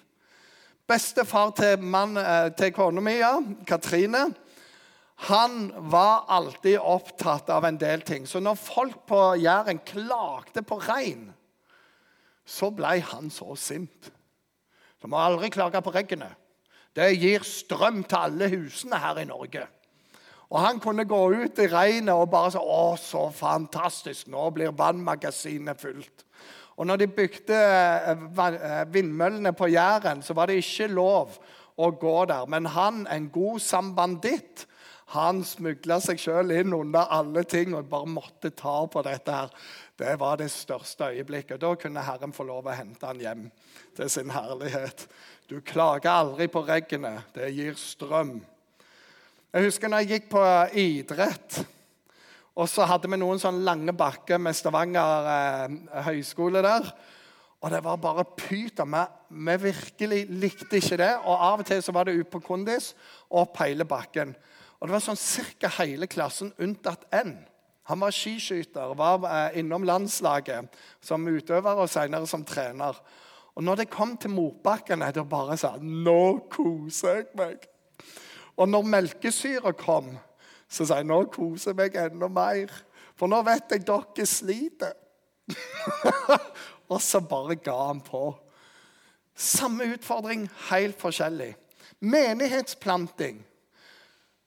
Bestefar 0.88 1.54
til, 1.56 1.80
mann, 1.80 2.18
eh, 2.18 2.50
til 2.58 2.74
kona 2.76 3.02
mi, 3.02 3.16
Katrine, 3.68 4.34
han 5.30 5.72
var 5.92 6.26
alltid 6.28 6.80
opptatt 6.80 7.50
av 7.50 7.64
en 7.64 7.78
del 7.80 8.02
ting. 8.02 8.26
Så 8.28 8.42
når 8.44 8.60
folk 8.60 9.06
på 9.08 9.22
Jæren 9.40 9.80
klagde 9.86 10.64
på 10.68 10.80
regn, 10.84 11.30
så 12.46 12.70
ble 12.76 12.98
han 13.00 13.30
så 13.32 13.56
sint. 13.56 14.12
Du 15.00 15.08
må 15.08 15.20
aldri 15.20 15.50
klage 15.50 15.82
på 15.84 15.94
regnet. 15.96 16.36
Det 16.94 17.08
gir 17.16 17.46
strøm 17.48 18.04
til 18.04 18.20
alle 18.20 18.50
husene 18.52 19.00
her 19.00 19.22
i 19.24 19.26
Norge. 19.26 19.64
Og 20.54 20.60
Han 20.62 20.80
kunne 20.80 21.06
gå 21.06 21.22
ut 21.34 21.60
i 21.60 21.68
regnet 21.68 22.14
og 22.14 22.30
bare 22.30 22.52
si 22.52 22.58
'Å, 22.58 22.98
så 22.98 23.32
fantastisk! 23.32 24.28
Nå 24.28 24.50
blir 24.50 24.72
vannmagasinet 24.72 25.80
fullt.' 25.82 26.24
Og 26.78 26.88
når 26.90 27.04
de 27.04 27.08
bygde 27.08 27.58
eh, 27.58 28.24
eh, 28.48 28.94
vindmøllene 28.94 29.54
på 29.54 29.70
Jæren, 29.70 30.24
så 30.24 30.34
var 30.34 30.50
det 30.50 30.62
ikke 30.62 30.90
lov 30.94 31.38
å 31.78 31.90
gå 31.98 32.18
der. 32.30 32.46
Men 32.50 32.70
han, 32.74 33.06
en 33.10 33.30
god 33.34 33.60
sambanditt, 33.62 34.66
han 35.14 35.44
smugla 35.46 36.00
seg 36.02 36.22
sjøl 36.22 36.56
inn 36.56 36.74
under 36.74 37.12
alle 37.14 37.44
ting 37.46 37.76
og 37.78 37.90
bare 37.92 38.10
måtte 38.10 38.50
ta 38.58 38.80
på 38.90 39.04
dette. 39.06 39.32
her. 39.32 39.50
Det 39.98 40.16
var 40.20 40.40
det 40.42 40.50
største 40.52 41.12
øyeblikket. 41.14 41.62
Da 41.62 41.76
kunne 41.76 42.02
Herren 42.02 42.34
få 42.34 42.48
lov 42.48 42.66
å 42.66 42.74
hente 42.74 43.06
han 43.06 43.22
hjem 43.22 43.44
til 43.96 44.10
sin 44.10 44.34
herlighet. 44.34 45.06
Du 45.50 45.60
klager 45.62 46.10
aldri 46.10 46.48
på 46.50 46.64
regnet. 46.66 47.30
Det 47.36 47.52
gir 47.54 47.78
strøm. 47.78 48.40
Jeg 49.54 49.68
husker 49.68 49.92
når 49.92 50.02
jeg 50.02 50.10
gikk 50.16 50.32
på 50.34 50.44
idrett. 50.82 51.62
Og 52.54 52.70
så 52.70 52.86
hadde 52.86 53.10
vi 53.10 53.18
noen 53.18 53.42
sånne 53.42 53.66
lange 53.66 53.96
bakker 53.98 54.42
med 54.42 54.54
Stavanger 54.58 55.30
eh, 55.32 55.78
høgskole 56.06 56.62
der. 56.62 56.90
Og 57.64 57.72
det 57.72 57.80
var 57.86 58.02
bare 58.04 58.26
pyton. 58.38 58.94
Vi, 58.94 59.04
vi 59.48 59.56
virkelig 59.70 60.20
likte 60.30 60.78
ikke 60.78 61.00
det. 61.02 61.14
Og 61.24 61.34
av 61.34 61.64
og 61.64 61.66
til 61.66 61.82
så 61.82 61.96
var 61.96 62.06
det 62.06 62.18
ut 62.20 62.30
på 62.30 62.44
kondis 62.44 62.92
og 63.32 63.48
opp 63.48 63.64
hele 63.64 63.88
bakken. 63.90 64.36
Og 64.78 64.86
det 64.86 64.98
var 64.98 65.06
sånn 65.06 65.20
cirka 65.20 65.72
hele 65.80 66.10
klassen 66.12 66.52
unntatt 66.62 67.08
én. 67.16 67.38
Han 67.90 68.00
var 68.00 68.16
skiskyter, 68.16 68.94
var 68.96 69.26
eh, 69.28 69.60
innom 69.60 69.84
landslaget 69.88 70.76
som 71.04 71.26
utøver 71.28 71.82
og 71.84 71.90
senere 71.92 72.30
som 72.30 72.46
trener. 72.48 73.00
Og 73.54 73.66
når 73.66 73.82
det 73.82 73.94
kom 73.94 74.16
til 74.18 74.34
motbakkene, 74.34 75.12
da 75.14 75.24
bare 75.28 75.58
sa 75.60 75.76
Nå 75.82 76.46
koser 76.54 77.20
jeg 77.20 77.28
meg. 77.38 77.66
Og 78.58 78.70
når 78.70 78.86
melkesyra 78.88 79.74
kom, 79.78 80.14
så 80.74 80.88
sier 80.88 81.04
jeg 81.04 81.10
nå 81.10 81.20
koser 81.34 81.74
jeg 81.74 81.80
meg 81.80 81.98
enda 82.02 82.30
mer. 82.34 82.72
For 83.20 83.30
nå 83.30 83.44
vet 83.46 83.76
jeg 83.76 83.86
dere 83.86 84.26
sliter. 84.28 84.96
og 86.92 87.00
så 87.04 87.22
bare 87.22 87.60
ga 87.62 87.76
han 87.92 88.02
på. 88.04 88.32
Samme 89.38 89.86
utfordring, 89.94 90.48
helt 90.70 90.98
forskjellig. 91.02 91.54
Menighetsplanting. 92.02 93.42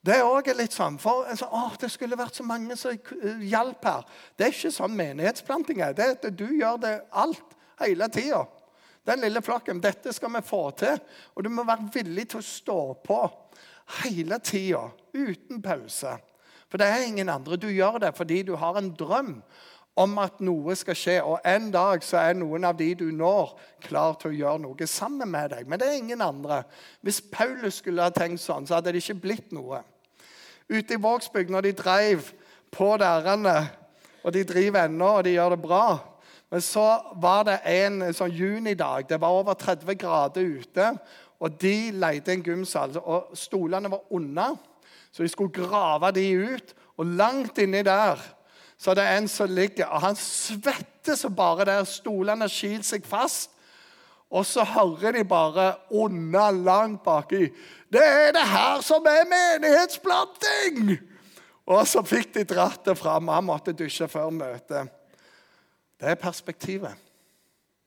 Det 0.06 0.14
er 0.14 0.26
også 0.26 0.54
litt 0.54 0.74
sånn, 0.74 0.98
for 1.02 1.26
altså, 1.26 1.48
å, 1.50 1.64
Det 1.80 1.88
skulle 1.90 2.18
vært 2.18 2.38
så 2.38 2.44
mange 2.46 2.76
som 2.78 2.94
hjalp 3.42 3.86
her. 3.88 4.04
Det 4.38 4.46
er 4.46 4.54
ikke 4.54 4.74
sånn 4.74 4.94
menighetsplanting 4.98 5.82
er. 5.82 5.96
Det 5.96 6.04
er 6.04 6.14
at 6.14 6.28
du 6.30 6.46
gjør 6.54 6.78
det 6.82 6.94
alt, 7.10 7.56
hele 7.82 8.06
tida. 8.14 8.44
Den 9.06 9.22
lille 9.22 9.42
flokken. 9.42 9.82
Dette 9.82 10.14
skal 10.14 10.32
vi 10.34 10.42
få 10.46 10.62
til. 10.78 10.98
Og 11.34 11.46
du 11.46 11.50
må 11.54 11.66
være 11.66 11.90
villig 11.94 12.28
til 12.32 12.42
å 12.42 12.46
stå 12.46 12.80
på 13.06 13.18
hele 14.02 14.38
tida, 14.42 14.88
uten 15.14 15.62
pause. 15.62 16.16
For 16.70 16.80
det 16.82 16.86
er 16.90 17.06
ingen 17.06 17.28
andre. 17.30 17.56
Du 17.56 17.68
gjør 17.70 18.00
det 18.02 18.14
fordi 18.16 18.42
du 18.42 18.56
har 18.58 18.78
en 18.78 18.90
drøm 18.98 19.38
om 19.96 20.18
at 20.20 20.40
noe 20.44 20.74
skal 20.76 20.98
skje. 20.98 21.16
Og 21.24 21.40
en 21.46 21.70
dag 21.72 22.04
så 22.04 22.20
er 22.20 22.36
noen 22.36 22.66
av 22.68 22.76
de 22.78 22.90
du 22.98 23.06
når, 23.14 23.54
klar 23.86 24.18
til 24.20 24.32
å 24.32 24.38
gjøre 24.40 24.64
noe 24.66 24.88
sammen 24.90 25.30
med 25.32 25.54
deg. 25.54 25.68
Men 25.68 25.80
det 25.80 25.88
er 25.88 26.00
ingen 26.00 26.24
andre. 26.24 26.62
Hvis 27.00 27.22
Paulus 27.32 27.80
skulle 27.80 28.04
ha 28.04 28.12
tenkt 28.14 28.44
sånn, 28.44 28.68
så 28.68 28.78
hadde 28.78 28.92
det 28.92 29.04
ikke 29.04 29.22
blitt 29.24 29.54
noe. 29.56 29.80
Ute 30.68 30.96
i 30.96 31.00
Vågsbygd, 31.00 31.52
når 31.54 31.68
de 31.68 31.76
drev 31.78 32.30
på 32.74 32.90
dørene, 33.00 33.56
og 34.26 34.34
de 34.34 34.42
driver 34.42 34.88
ennå, 34.88 35.10
og 35.18 35.24
de 35.24 35.36
gjør 35.36 35.54
det 35.54 35.62
bra 35.62 35.86
Men 36.50 36.62
så 36.62 36.82
var 37.18 37.44
det 37.46 37.56
en 37.66 38.02
sånn 38.14 38.30
junidag. 38.30 39.08
Det 39.08 39.18
var 39.18 39.34
over 39.34 39.54
30 39.58 39.96
grader 39.98 40.46
ute. 40.46 40.92
Og 41.40 41.60
de 41.60 41.90
leide 41.92 42.32
en 42.32 42.42
gymsal. 42.42 42.96
Og 43.02 43.36
stolene 43.36 43.90
var 43.92 44.12
unna, 44.14 44.50
så 45.12 45.22
de 45.22 45.28
skulle 45.28 45.52
grave 45.52 46.12
de 46.16 46.26
ut. 46.54 46.74
Og 46.96 47.06
langt 47.06 47.58
inni 47.60 47.82
der 47.84 48.20
så 48.78 48.94
det 48.94 49.04
er 49.04 49.18
en 49.18 49.28
som 49.28 49.50
ligger, 49.50 49.86
og 49.86 50.00
han 50.00 50.16
svetter 50.16 51.16
så 51.16 51.30
bare 51.32 51.64
der. 51.64 51.84
Stolene 51.88 52.48
skil 52.52 52.84
seg 52.84 53.06
fast. 53.08 53.50
Og 54.30 54.44
så 54.46 54.64
hører 54.66 55.14
de 55.14 55.24
bare 55.24 55.76
unna 55.94 56.50
langt 56.50 57.04
baki 57.04 57.46
Det 57.92 58.02
er 58.02 58.32
det 58.34 58.42
her 58.42 58.80
som 58.82 59.04
er 59.06 59.22
menighetsplanting! 59.30 60.96
Og 61.66 61.86
så 61.86 62.02
fikk 62.02 62.34
de 62.34 62.44
dratt 62.44 62.84
det 62.84 62.96
fram. 62.98 63.28
Han 63.28 63.46
måtte 63.46 63.72
dusje 63.72 64.08
før 64.08 64.30
møtet. 64.30 64.90
Det 66.00 66.10
er 66.10 66.18
perspektivet. 66.18 66.94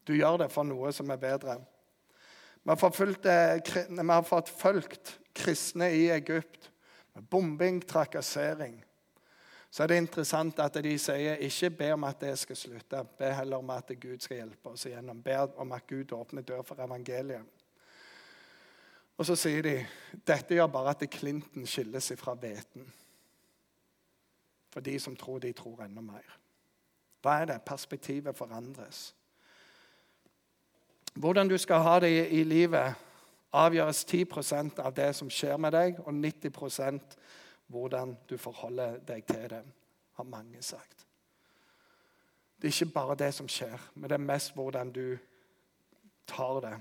Du 0.08 0.14
gjør 0.16 0.38
det 0.38 0.50
for 0.52 0.64
noe 0.68 0.92
som 0.96 1.12
er 1.12 1.20
bedre. 1.20 1.60
Vi 2.70 2.76
har, 4.14 4.24
fått 4.24 4.50
fulgt 4.50 5.16
kristne 5.34 5.90
i 5.90 6.04
Egypt 6.14 6.70
med 7.14 7.26
bombing, 7.32 7.82
trakassering 7.82 8.78
så 9.70 9.84
er 9.84 9.88
det 9.92 10.00
interessant 10.02 10.60
at 10.64 10.78
de 10.82 10.96
sier 10.98 11.42
ikke 11.46 11.70
be 11.78 11.92
om 11.94 12.06
at 12.08 12.22
det 12.24 12.34
skal 12.42 12.58
slutte. 12.58 13.04
Be 13.20 13.30
heller 13.38 13.62
om 13.62 13.70
at 13.70 13.92
Gud 14.02 14.18
skal 14.24 14.42
hjelpe 14.42 14.74
oss 14.74 14.88
igjennom. 14.90 15.22
Be 15.22 15.36
om 15.62 15.76
at 15.78 15.86
Gud 15.88 16.14
åpner 16.14 16.42
dør 16.42 16.64
for 16.66 16.82
evangeliet. 16.82 17.46
Og 19.20 19.28
så 19.28 19.36
sier 19.38 19.62
de 19.62 19.76
dette 20.26 20.56
gjør 20.56 20.72
bare 20.74 20.96
at 20.96 21.06
klinten 21.12 21.68
skilles 21.70 22.10
fra 22.18 22.34
hveten. 22.40 22.88
For 24.74 24.82
de 24.86 24.96
som 25.02 25.16
tror, 25.18 25.40
de 25.44 25.54
tror 25.54 25.84
enda 25.86 26.02
mer. 26.02 26.38
Hva 27.22 27.42
er 27.42 27.52
det? 27.52 27.62
Perspektivet 27.68 28.38
forandres. 28.38 29.10
Hvordan 31.20 31.50
du 31.50 31.58
skal 31.58 31.82
ha 31.84 32.00
det 32.00 32.30
i 32.32 32.44
livet, 32.44 32.96
avgjøres 33.52 34.06
10% 34.06 34.78
av 34.80 34.94
det 34.96 35.10
som 35.18 35.28
skjer 35.30 35.58
med 35.60 35.74
deg, 35.76 35.98
og 36.06 36.14
90% 36.16 37.16
hvordan 37.68 38.14
du 38.30 38.38
forholder 38.40 39.02
deg 39.04 39.26
til 39.28 39.50
det, 39.52 39.60
har 40.16 40.24
mange 40.24 40.62
sagt. 40.64 41.04
Det 42.62 42.70
er 42.70 42.72
ikke 42.72 42.94
bare 42.94 43.18
det 43.20 43.34
som 43.36 43.50
skjer, 43.52 43.76
men 43.96 44.10
det 44.10 44.16
er 44.16 44.24
mest 44.30 44.56
hvordan 44.56 44.94
du 44.96 45.18
tar 46.28 46.62
det. 46.64 46.74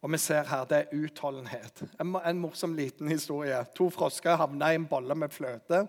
Og 0.00 0.12
vi 0.12 0.18
ser 0.18 0.48
her 0.48 0.64
det 0.64 0.78
er 0.78 0.96
utholdenhet. 0.96 1.82
En, 2.00 2.16
en 2.16 2.40
morsom 2.40 2.72
liten 2.76 3.08
historie. 3.12 3.58
To 3.76 3.90
frosker 3.90 4.36
havna 4.36 4.72
i 4.72 4.80
en 4.80 4.88
bolle 4.88 5.14
med 5.14 5.28
fløte. 5.28 5.86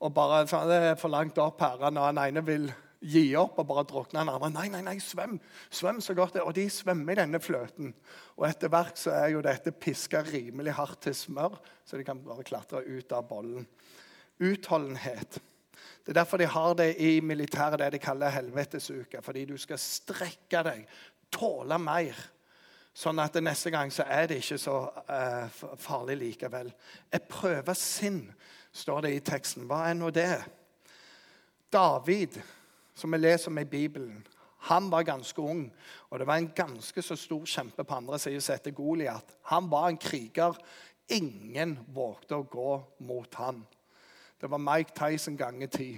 og 0.00 0.14
bare, 0.14 0.44
Det 0.44 0.76
er 0.76 0.94
for 0.94 1.08
langt 1.08 1.38
opp 1.38 1.60
her. 1.60 1.90
Når 1.90 2.06
den 2.06 2.18
ene 2.18 2.46
vil 2.46 2.72
gi 3.00 3.24
opp 3.38 3.58
og 3.60 3.66
bare 3.68 3.84
drukne 3.86 4.20
den 4.20 4.30
andre. 4.32 4.50
Nei, 4.50 4.68
nei, 4.72 4.80
nei, 4.86 4.96
svøm! 5.02 5.36
Svøm 5.70 6.00
så 6.02 6.16
godt 6.18 6.38
det 6.38 6.44
Og 6.46 6.54
de 6.56 6.66
svømmer 6.70 7.14
i 7.14 7.20
denne 7.20 7.40
fløten. 7.40 7.92
Og 8.36 8.48
etter 8.48 8.72
hvert 8.72 8.98
så 8.98 9.14
er 9.14 9.34
jo 9.34 9.42
dette 9.44 9.72
piska 9.72 10.22
rimelig 10.26 10.74
hardt 10.78 11.02
til 11.06 11.14
smør, 11.14 11.58
så 11.86 11.98
de 11.98 12.06
kan 12.06 12.22
bare 12.24 12.46
klatre 12.46 12.82
ut 12.86 13.12
av 13.14 13.28
bollen. 13.28 13.68
Utholdenhet. 14.38 15.38
Det 16.04 16.14
er 16.14 16.20
derfor 16.20 16.38
de 16.38 16.46
har 16.50 16.74
det 16.74 16.96
i 17.04 17.20
militæret, 17.20 17.78
det 17.78 17.92
de 17.92 18.02
kaller 18.02 18.34
helvetesuke. 18.34 19.22
Fordi 19.22 19.44
du 19.44 19.56
skal 19.60 19.78
strekke 19.78 20.62
deg, 20.66 20.84
tåle 21.30 21.78
mer. 21.78 22.18
Sånn 22.98 23.20
at 23.22 23.36
neste 23.44 23.70
gang 23.70 23.92
så 23.94 24.08
er 24.10 24.26
det 24.26 24.40
ikke 24.42 24.58
så 24.58 24.78
eh, 25.06 25.58
farlig 25.78 26.16
likevel. 26.18 26.72
Et 27.14 27.28
prøvesinn, 27.30 28.24
står 28.74 29.04
det 29.06 29.12
i 29.14 29.20
teksten. 29.26 29.68
Hva 29.70 29.84
er 29.86 29.94
nå 29.98 30.10
det? 30.14 30.32
David 31.72 32.40
som 32.98 33.14
vi 33.14 33.20
leser 33.20 33.52
om 33.52 33.58
i 33.62 33.64
Bibelen, 33.68 34.26
han 34.68 34.90
var 34.90 35.06
ganske 35.06 35.42
ung, 35.42 35.68
og 36.10 36.18
det 36.18 36.26
var 36.26 36.36
en 36.36 36.50
ganske 36.54 37.02
så 37.02 37.16
stor 37.16 37.46
kjempe 37.46 37.84
på 37.84 37.94
andre 37.94 38.18
siden 38.18 38.42
som 38.42 38.56
heter 38.56 38.74
Goliat. 38.74 39.36
Han 39.52 39.70
var 39.70 39.88
en 39.88 40.00
kriger. 40.02 40.58
Ingen 41.08 41.78
vågte 41.94 42.36
å 42.36 42.42
gå 42.44 42.72
mot 43.06 43.34
han. 43.38 43.62
Det 44.40 44.50
var 44.50 44.58
Mike 44.58 44.92
Tyson 44.98 45.36
ganger 45.38 45.70
ti. 45.72 45.92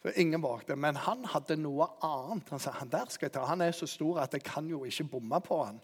For 0.00 0.16
ingen 0.16 0.42
vågte. 0.42 0.76
Men 0.76 0.96
han 0.96 1.24
hadde 1.28 1.58
noe 1.60 1.86
annet. 2.02 2.48
Han 2.50 2.60
sa 2.60 2.72
han 2.80 2.88
der 2.88 3.12
skal 3.12 3.28
jeg 3.28 3.36
ta. 3.36 3.44
Han 3.44 3.60
er 3.60 3.76
så 3.76 3.86
stor 3.86 4.22
at 4.22 4.32
jeg 4.32 4.44
kan 4.44 4.68
jo 4.68 4.84
ikke 4.88 5.08
bomme 5.12 5.40
på 5.44 5.60
han. 5.64 5.80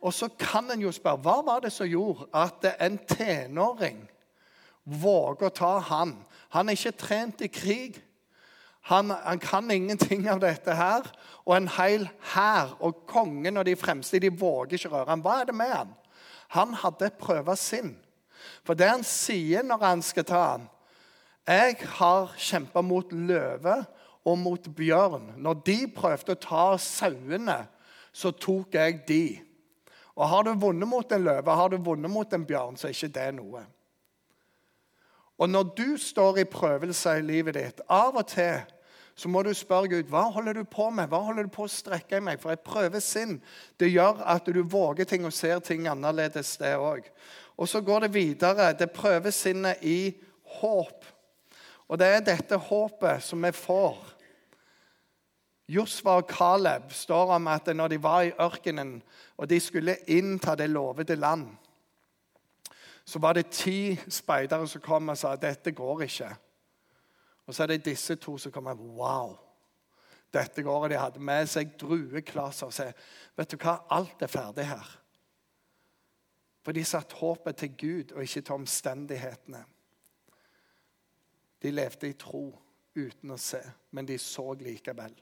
Og 0.00 0.14
så 0.14 0.30
kan 0.38 0.70
en 0.70 0.80
jo 0.80 0.92
spørre 0.94 1.20
hva 1.20 1.40
var 1.44 1.64
det 1.64 1.72
som 1.74 1.88
gjorde 1.90 2.30
at 2.32 2.64
en 2.80 2.96
tenåring 3.10 3.98
våger 4.84 5.50
å 5.50 5.54
ta 5.54 5.72
han? 5.90 6.14
Han 6.54 6.70
er 6.70 6.78
ikke 6.78 7.02
trent 7.02 7.44
i 7.44 7.50
krig. 7.52 7.98
Han, 8.88 9.10
han, 9.10 9.38
kan 9.38 9.70
ingenting 9.70 10.28
av 10.28 10.40
dette 10.40 10.74
her. 10.74 11.06
Og 11.44 11.56
en 11.56 11.68
hel 11.76 12.08
hær 12.32 12.76
og 12.80 13.04
kongen 13.10 13.60
og 13.60 13.66
de 13.68 13.76
fremste 13.78 14.20
de 14.22 14.32
våger 14.32 14.78
ikke 14.78 14.92
røre 14.94 15.10
ham. 15.12 15.24
Hva 15.24 15.40
er 15.40 15.50
det 15.50 15.56
med 15.56 15.72
han? 15.74 15.94
Han 16.56 16.74
hadde 16.74 17.12
prøva 17.20 17.56
sinn. 17.58 17.94
For 18.64 18.78
det 18.78 18.88
han 18.88 19.04
sier 19.06 19.64
når 19.66 19.82
han 19.84 20.02
skal 20.04 20.24
ta 20.24 20.38
ham 20.54 20.62
Jeg 21.48 21.76
har 21.98 22.32
kjempa 22.40 22.80
mot 22.84 23.12
løve 23.12 23.76
og 24.24 24.38
mot 24.38 24.68
bjørn. 24.76 25.34
Når 25.40 25.62
de 25.66 25.78
prøvde 25.96 26.36
å 26.36 26.40
ta 26.40 26.64
sauene, 26.80 27.62
så 28.12 28.32
tok 28.32 28.76
jeg 28.76 29.00
de. 29.08 29.24
Og 30.16 30.28
har 30.28 30.44
du 30.44 30.52
vunnet 30.60 30.88
mot 30.88 31.12
en 31.12 31.24
løve, 31.24 31.56
har 31.56 31.70
du 31.72 31.78
vunnet 31.80 32.12
mot 32.12 32.32
en 32.36 32.44
bjørn, 32.46 32.76
så 32.76 32.88
er 32.88 32.96
ikke 32.96 33.14
det 33.16 33.28
noe. 33.38 33.64
Og 35.40 35.48
når 35.48 35.72
du 35.76 35.96
står 35.96 36.42
i 36.42 36.48
prøvelser 36.48 37.20
i 37.20 37.24
livet 37.24 37.56
ditt, 37.56 37.80
av 37.88 38.18
og 38.20 38.28
til 38.28 38.60
så 39.20 39.28
må 39.28 39.42
du 39.44 39.50
spørre 39.52 39.90
Gud 39.90 40.08
hva 40.08 40.22
holder 40.32 40.56
du 40.56 40.62
på 40.64 40.86
med. 40.94 41.10
Hva 41.12 41.18
holder 41.26 41.44
du 41.44 41.52
på 41.52 41.66
å 41.66 41.70
strekke 41.70 42.16
i 42.16 42.24
meg? 42.24 42.38
For 42.40 42.54
et 42.54 42.62
prøvesinn 42.64 43.34
det 43.80 43.90
gjør 43.90 44.22
at 44.24 44.46
du 44.48 44.62
våger 44.64 45.04
ting 45.08 45.26
og 45.28 45.34
ser 45.36 45.60
ting 45.64 45.88
annerledes, 45.90 46.54
det 46.56 46.72
òg. 46.80 47.04
Og 47.60 47.68
så 47.68 47.82
går 47.84 48.06
det 48.06 48.14
videre. 48.14 48.70
Det 48.72 48.88
prøver 48.96 49.34
sinnet 49.34 49.82
i 49.84 50.14
håp. 50.60 51.04
Og 51.90 52.00
det 52.00 52.08
er 52.08 52.24
dette 52.24 52.56
håpet 52.70 53.26
som 53.26 53.44
vi 53.44 53.52
får. 53.52 53.98
Josva 55.70 56.16
og 56.22 56.30
Caleb 56.30 56.88
står 56.94 57.36
om 57.36 57.50
at 57.52 57.68
når 57.76 57.92
de 57.92 57.98
var 58.02 58.24
i 58.24 58.32
ørkenen 58.40 58.96
og 59.36 59.50
de 59.50 59.60
skulle 59.60 60.00
innta 60.10 60.56
det 60.56 60.70
lovede 60.72 61.18
land, 61.20 61.50
så 63.10 63.18
var 63.18 63.34
det 63.34 63.50
ti 63.50 63.96
speidere 64.08 64.68
som 64.70 64.82
kom 64.84 65.10
og 65.10 65.18
sa 65.18 65.32
dette 65.34 65.72
går 65.74 66.04
ikke. 66.06 66.28
Og 67.46 67.54
så 67.54 67.64
er 67.64 67.72
det 67.72 67.88
disse 67.88 68.14
to 68.22 68.36
som 68.38 68.52
kommer. 68.54 68.78
Wow! 68.78 69.34
Dette 70.30 70.62
går, 70.62 70.84
og 70.84 70.90
De 70.90 70.98
hadde 70.98 71.18
med 71.18 71.48
seg 71.50 71.72
drueklaser 71.80 72.68
og 72.70 72.74
sa 72.74 72.86
vet 73.34 73.50
du 73.50 73.56
hva, 73.58 73.80
alt 73.90 74.22
er 74.22 74.30
ferdig 74.30 74.68
her. 74.68 74.92
For 76.62 76.76
de 76.76 76.84
satte 76.86 77.18
håpet 77.18 77.58
til 77.58 77.74
Gud 77.80 78.12
og 78.14 78.22
ikke 78.22 78.44
til 78.44 78.60
omstendighetene. 78.60 79.64
De 81.62 81.74
levde 81.74 82.08
i 82.08 82.14
tro 82.14 82.44
uten 82.94 83.34
å 83.34 83.40
se, 83.40 83.60
men 83.90 84.06
de 84.06 84.18
så 84.22 84.52
likevel. 84.54 85.16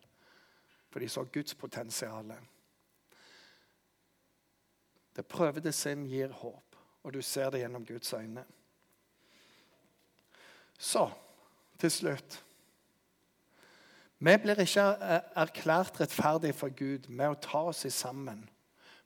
For 0.93 1.01
de 1.01 1.09
så 1.09 1.25
Guds 1.25 1.55
potensial. 1.57 2.35
Det 5.17 5.25
prøvede 5.25 5.73
sinn 5.73 6.05
gir 6.11 6.37
håp, 6.37 6.68
og 7.09 7.15
du 7.17 7.23
ser 7.25 7.49
det 7.51 7.63
gjennom 7.63 7.87
Guds 7.89 8.13
øyne. 8.13 8.45
Så, 10.79 11.09
til 11.81 11.91
slutt 11.91 12.45
Vi 14.19 14.35
blir 14.43 14.61
ikke 14.61 14.85
erklært 15.39 16.01
rettferdige 16.01 16.53
for 16.53 16.75
Gud 16.75 17.07
med 17.09 17.31
å 17.31 17.39
ta 17.41 17.63
oss 17.71 17.87
sammen, 17.95 18.43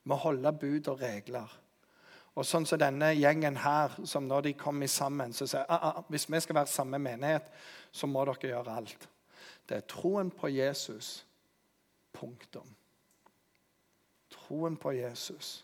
med 0.05 0.17
å 0.17 0.23
holde 0.25 0.53
bud 0.57 0.88
og 0.88 1.03
regler. 1.05 1.53
Og 2.35 2.47
sånn 2.49 2.65
som 2.67 2.81
denne 2.81 3.12
gjengen 3.12 3.59
her, 3.61 3.93
som 4.09 4.25
når 4.25 4.49
de 4.49 4.53
kommer 4.57 4.88
sammen, 4.88 5.35
så 5.37 5.47
sier 5.47 5.69
ah, 5.69 5.91
ah, 5.91 6.05
hvis 6.09 6.25
vi 6.33 6.41
skal 6.41 6.57
være 6.62 6.73
samme 6.73 6.99
menighet, 6.99 7.51
så 7.93 8.09
må 8.09 8.25
dere 8.25 8.55
gjøre 8.55 8.79
alt. 8.81 9.09
Det 9.69 9.77
er 9.77 9.87
troen 9.87 10.33
på 10.33 10.49
Jesus. 10.49 11.27
Punktum. 12.17 12.73
Troen 14.33 14.81
på 14.81 14.97
Jesus. 14.97 15.61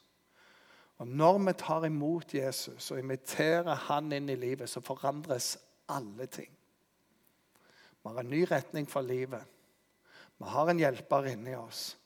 Og 0.99 1.07
Når 1.07 1.39
vi 1.39 1.53
tar 1.53 1.85
imot 1.87 2.35
Jesus 2.35 2.91
og 2.91 2.99
inviterer 2.99 3.75
han 3.75 4.13
inn 4.13 4.29
i 4.29 4.37
livet, 4.37 4.71
så 4.71 4.81
forandres 4.81 5.57
alle 5.89 6.27
ting. 6.27 6.51
Vi 8.03 8.11
har 8.11 8.21
en 8.21 8.31
ny 8.31 8.43
retning 8.51 8.89
for 8.91 9.03
livet. 9.03 9.45
Vi 10.39 10.45
har 10.45 10.71
en 10.71 10.79
hjelper 10.79 11.31
inni 11.33 11.55
oss. 11.55 11.97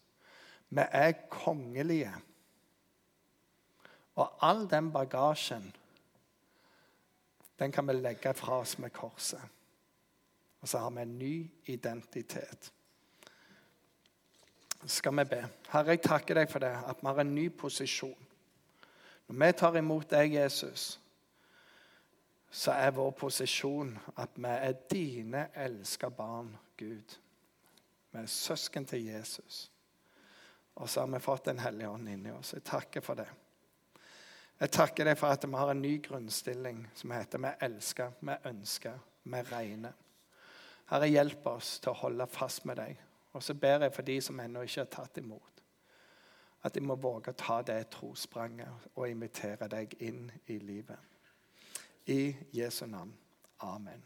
Vi 0.68 0.84
er 0.84 1.12
kongelige. 1.30 2.12
Og 4.14 4.44
all 4.44 4.66
den 4.68 4.92
bagasjen 4.92 5.72
den 7.58 7.72
kan 7.72 7.86
vi 7.86 7.92
legge 7.92 8.34
fra 8.34 8.58
oss 8.58 8.78
med 8.78 8.90
korset. 8.92 9.42
Og 10.60 10.68
så 10.68 10.78
har 10.78 10.90
vi 10.90 11.02
en 11.02 11.18
ny 11.18 11.50
identitet. 11.66 12.72
Skal 14.86 15.14
vi 15.16 15.24
be. 15.24 15.44
Herre, 15.70 15.94
jeg 15.94 16.02
takker 16.02 16.40
deg 16.40 16.50
for 16.50 16.62
det, 16.64 16.72
at 16.74 17.02
vi 17.02 17.06
har 17.06 17.20
en 17.22 17.34
ny 17.34 17.48
posisjon. 17.54 18.18
Når 19.32 19.46
vi 19.46 19.52
tar 19.52 19.76
imot 19.76 20.10
deg, 20.10 20.34
Jesus, 20.34 20.98
så 22.52 22.74
er 22.76 22.90
vår 22.92 23.14
posisjon 23.16 23.94
at 24.20 24.34
vi 24.36 24.50
er 24.52 24.74
dine 24.90 25.46
elska 25.56 26.10
barn, 26.12 26.50
Gud. 26.76 27.14
Vi 28.12 28.20
er 28.20 28.26
søsken 28.28 28.84
til 28.84 29.06
Jesus. 29.06 29.70
Og 30.74 30.88
så 30.88 31.00
har 31.00 31.08
vi 31.08 31.18
fått 31.18 31.44
Den 31.44 31.58
hellige 31.58 31.88
ånd 31.88 32.08
inni 32.08 32.30
oss. 32.30 32.52
Jeg 32.52 32.64
takker 32.64 33.00
for 33.00 33.14
det. 33.14 33.28
Jeg 34.60 34.70
takker 34.70 35.08
deg 35.08 35.16
for 35.18 35.32
at 35.32 35.44
vi 35.48 35.56
har 35.56 35.70
en 35.70 35.82
ny 35.82 35.96
grunnstilling 36.02 36.86
som 36.94 37.10
heter 37.10 37.38
'Vi 37.38 37.52
elsker, 37.60 38.12
vi 38.20 38.36
ønsker, 38.44 38.98
vi 39.24 39.42
regner'. 39.42 39.92
Herre, 40.86 41.08
hjelp 41.08 41.46
oss 41.46 41.78
til 41.80 41.90
å 41.90 42.00
holde 42.04 42.26
fast 42.26 42.64
med 42.64 42.76
deg. 42.76 42.96
Og 43.32 43.42
så 43.42 43.54
ber 43.54 43.80
jeg 43.80 43.92
for 43.92 44.02
de 44.02 44.20
som 44.20 44.40
ennå 44.40 44.60
ikke 44.60 44.80
har 44.80 44.84
tatt 44.84 45.18
imot, 45.18 45.51
at 46.62 46.76
jeg 46.76 46.86
må 46.86 46.96
våge 46.96 47.32
å 47.32 47.38
ta 47.38 47.60
det 47.66 47.80
trospranget 47.94 48.90
og 48.94 49.08
invitere 49.10 49.68
deg 49.70 49.96
inn 50.00 50.30
i 50.46 50.58
livet. 50.62 50.98
I 52.06 52.34
Jesu 52.54 52.86
navn. 52.86 53.14
Amen. 53.62 54.02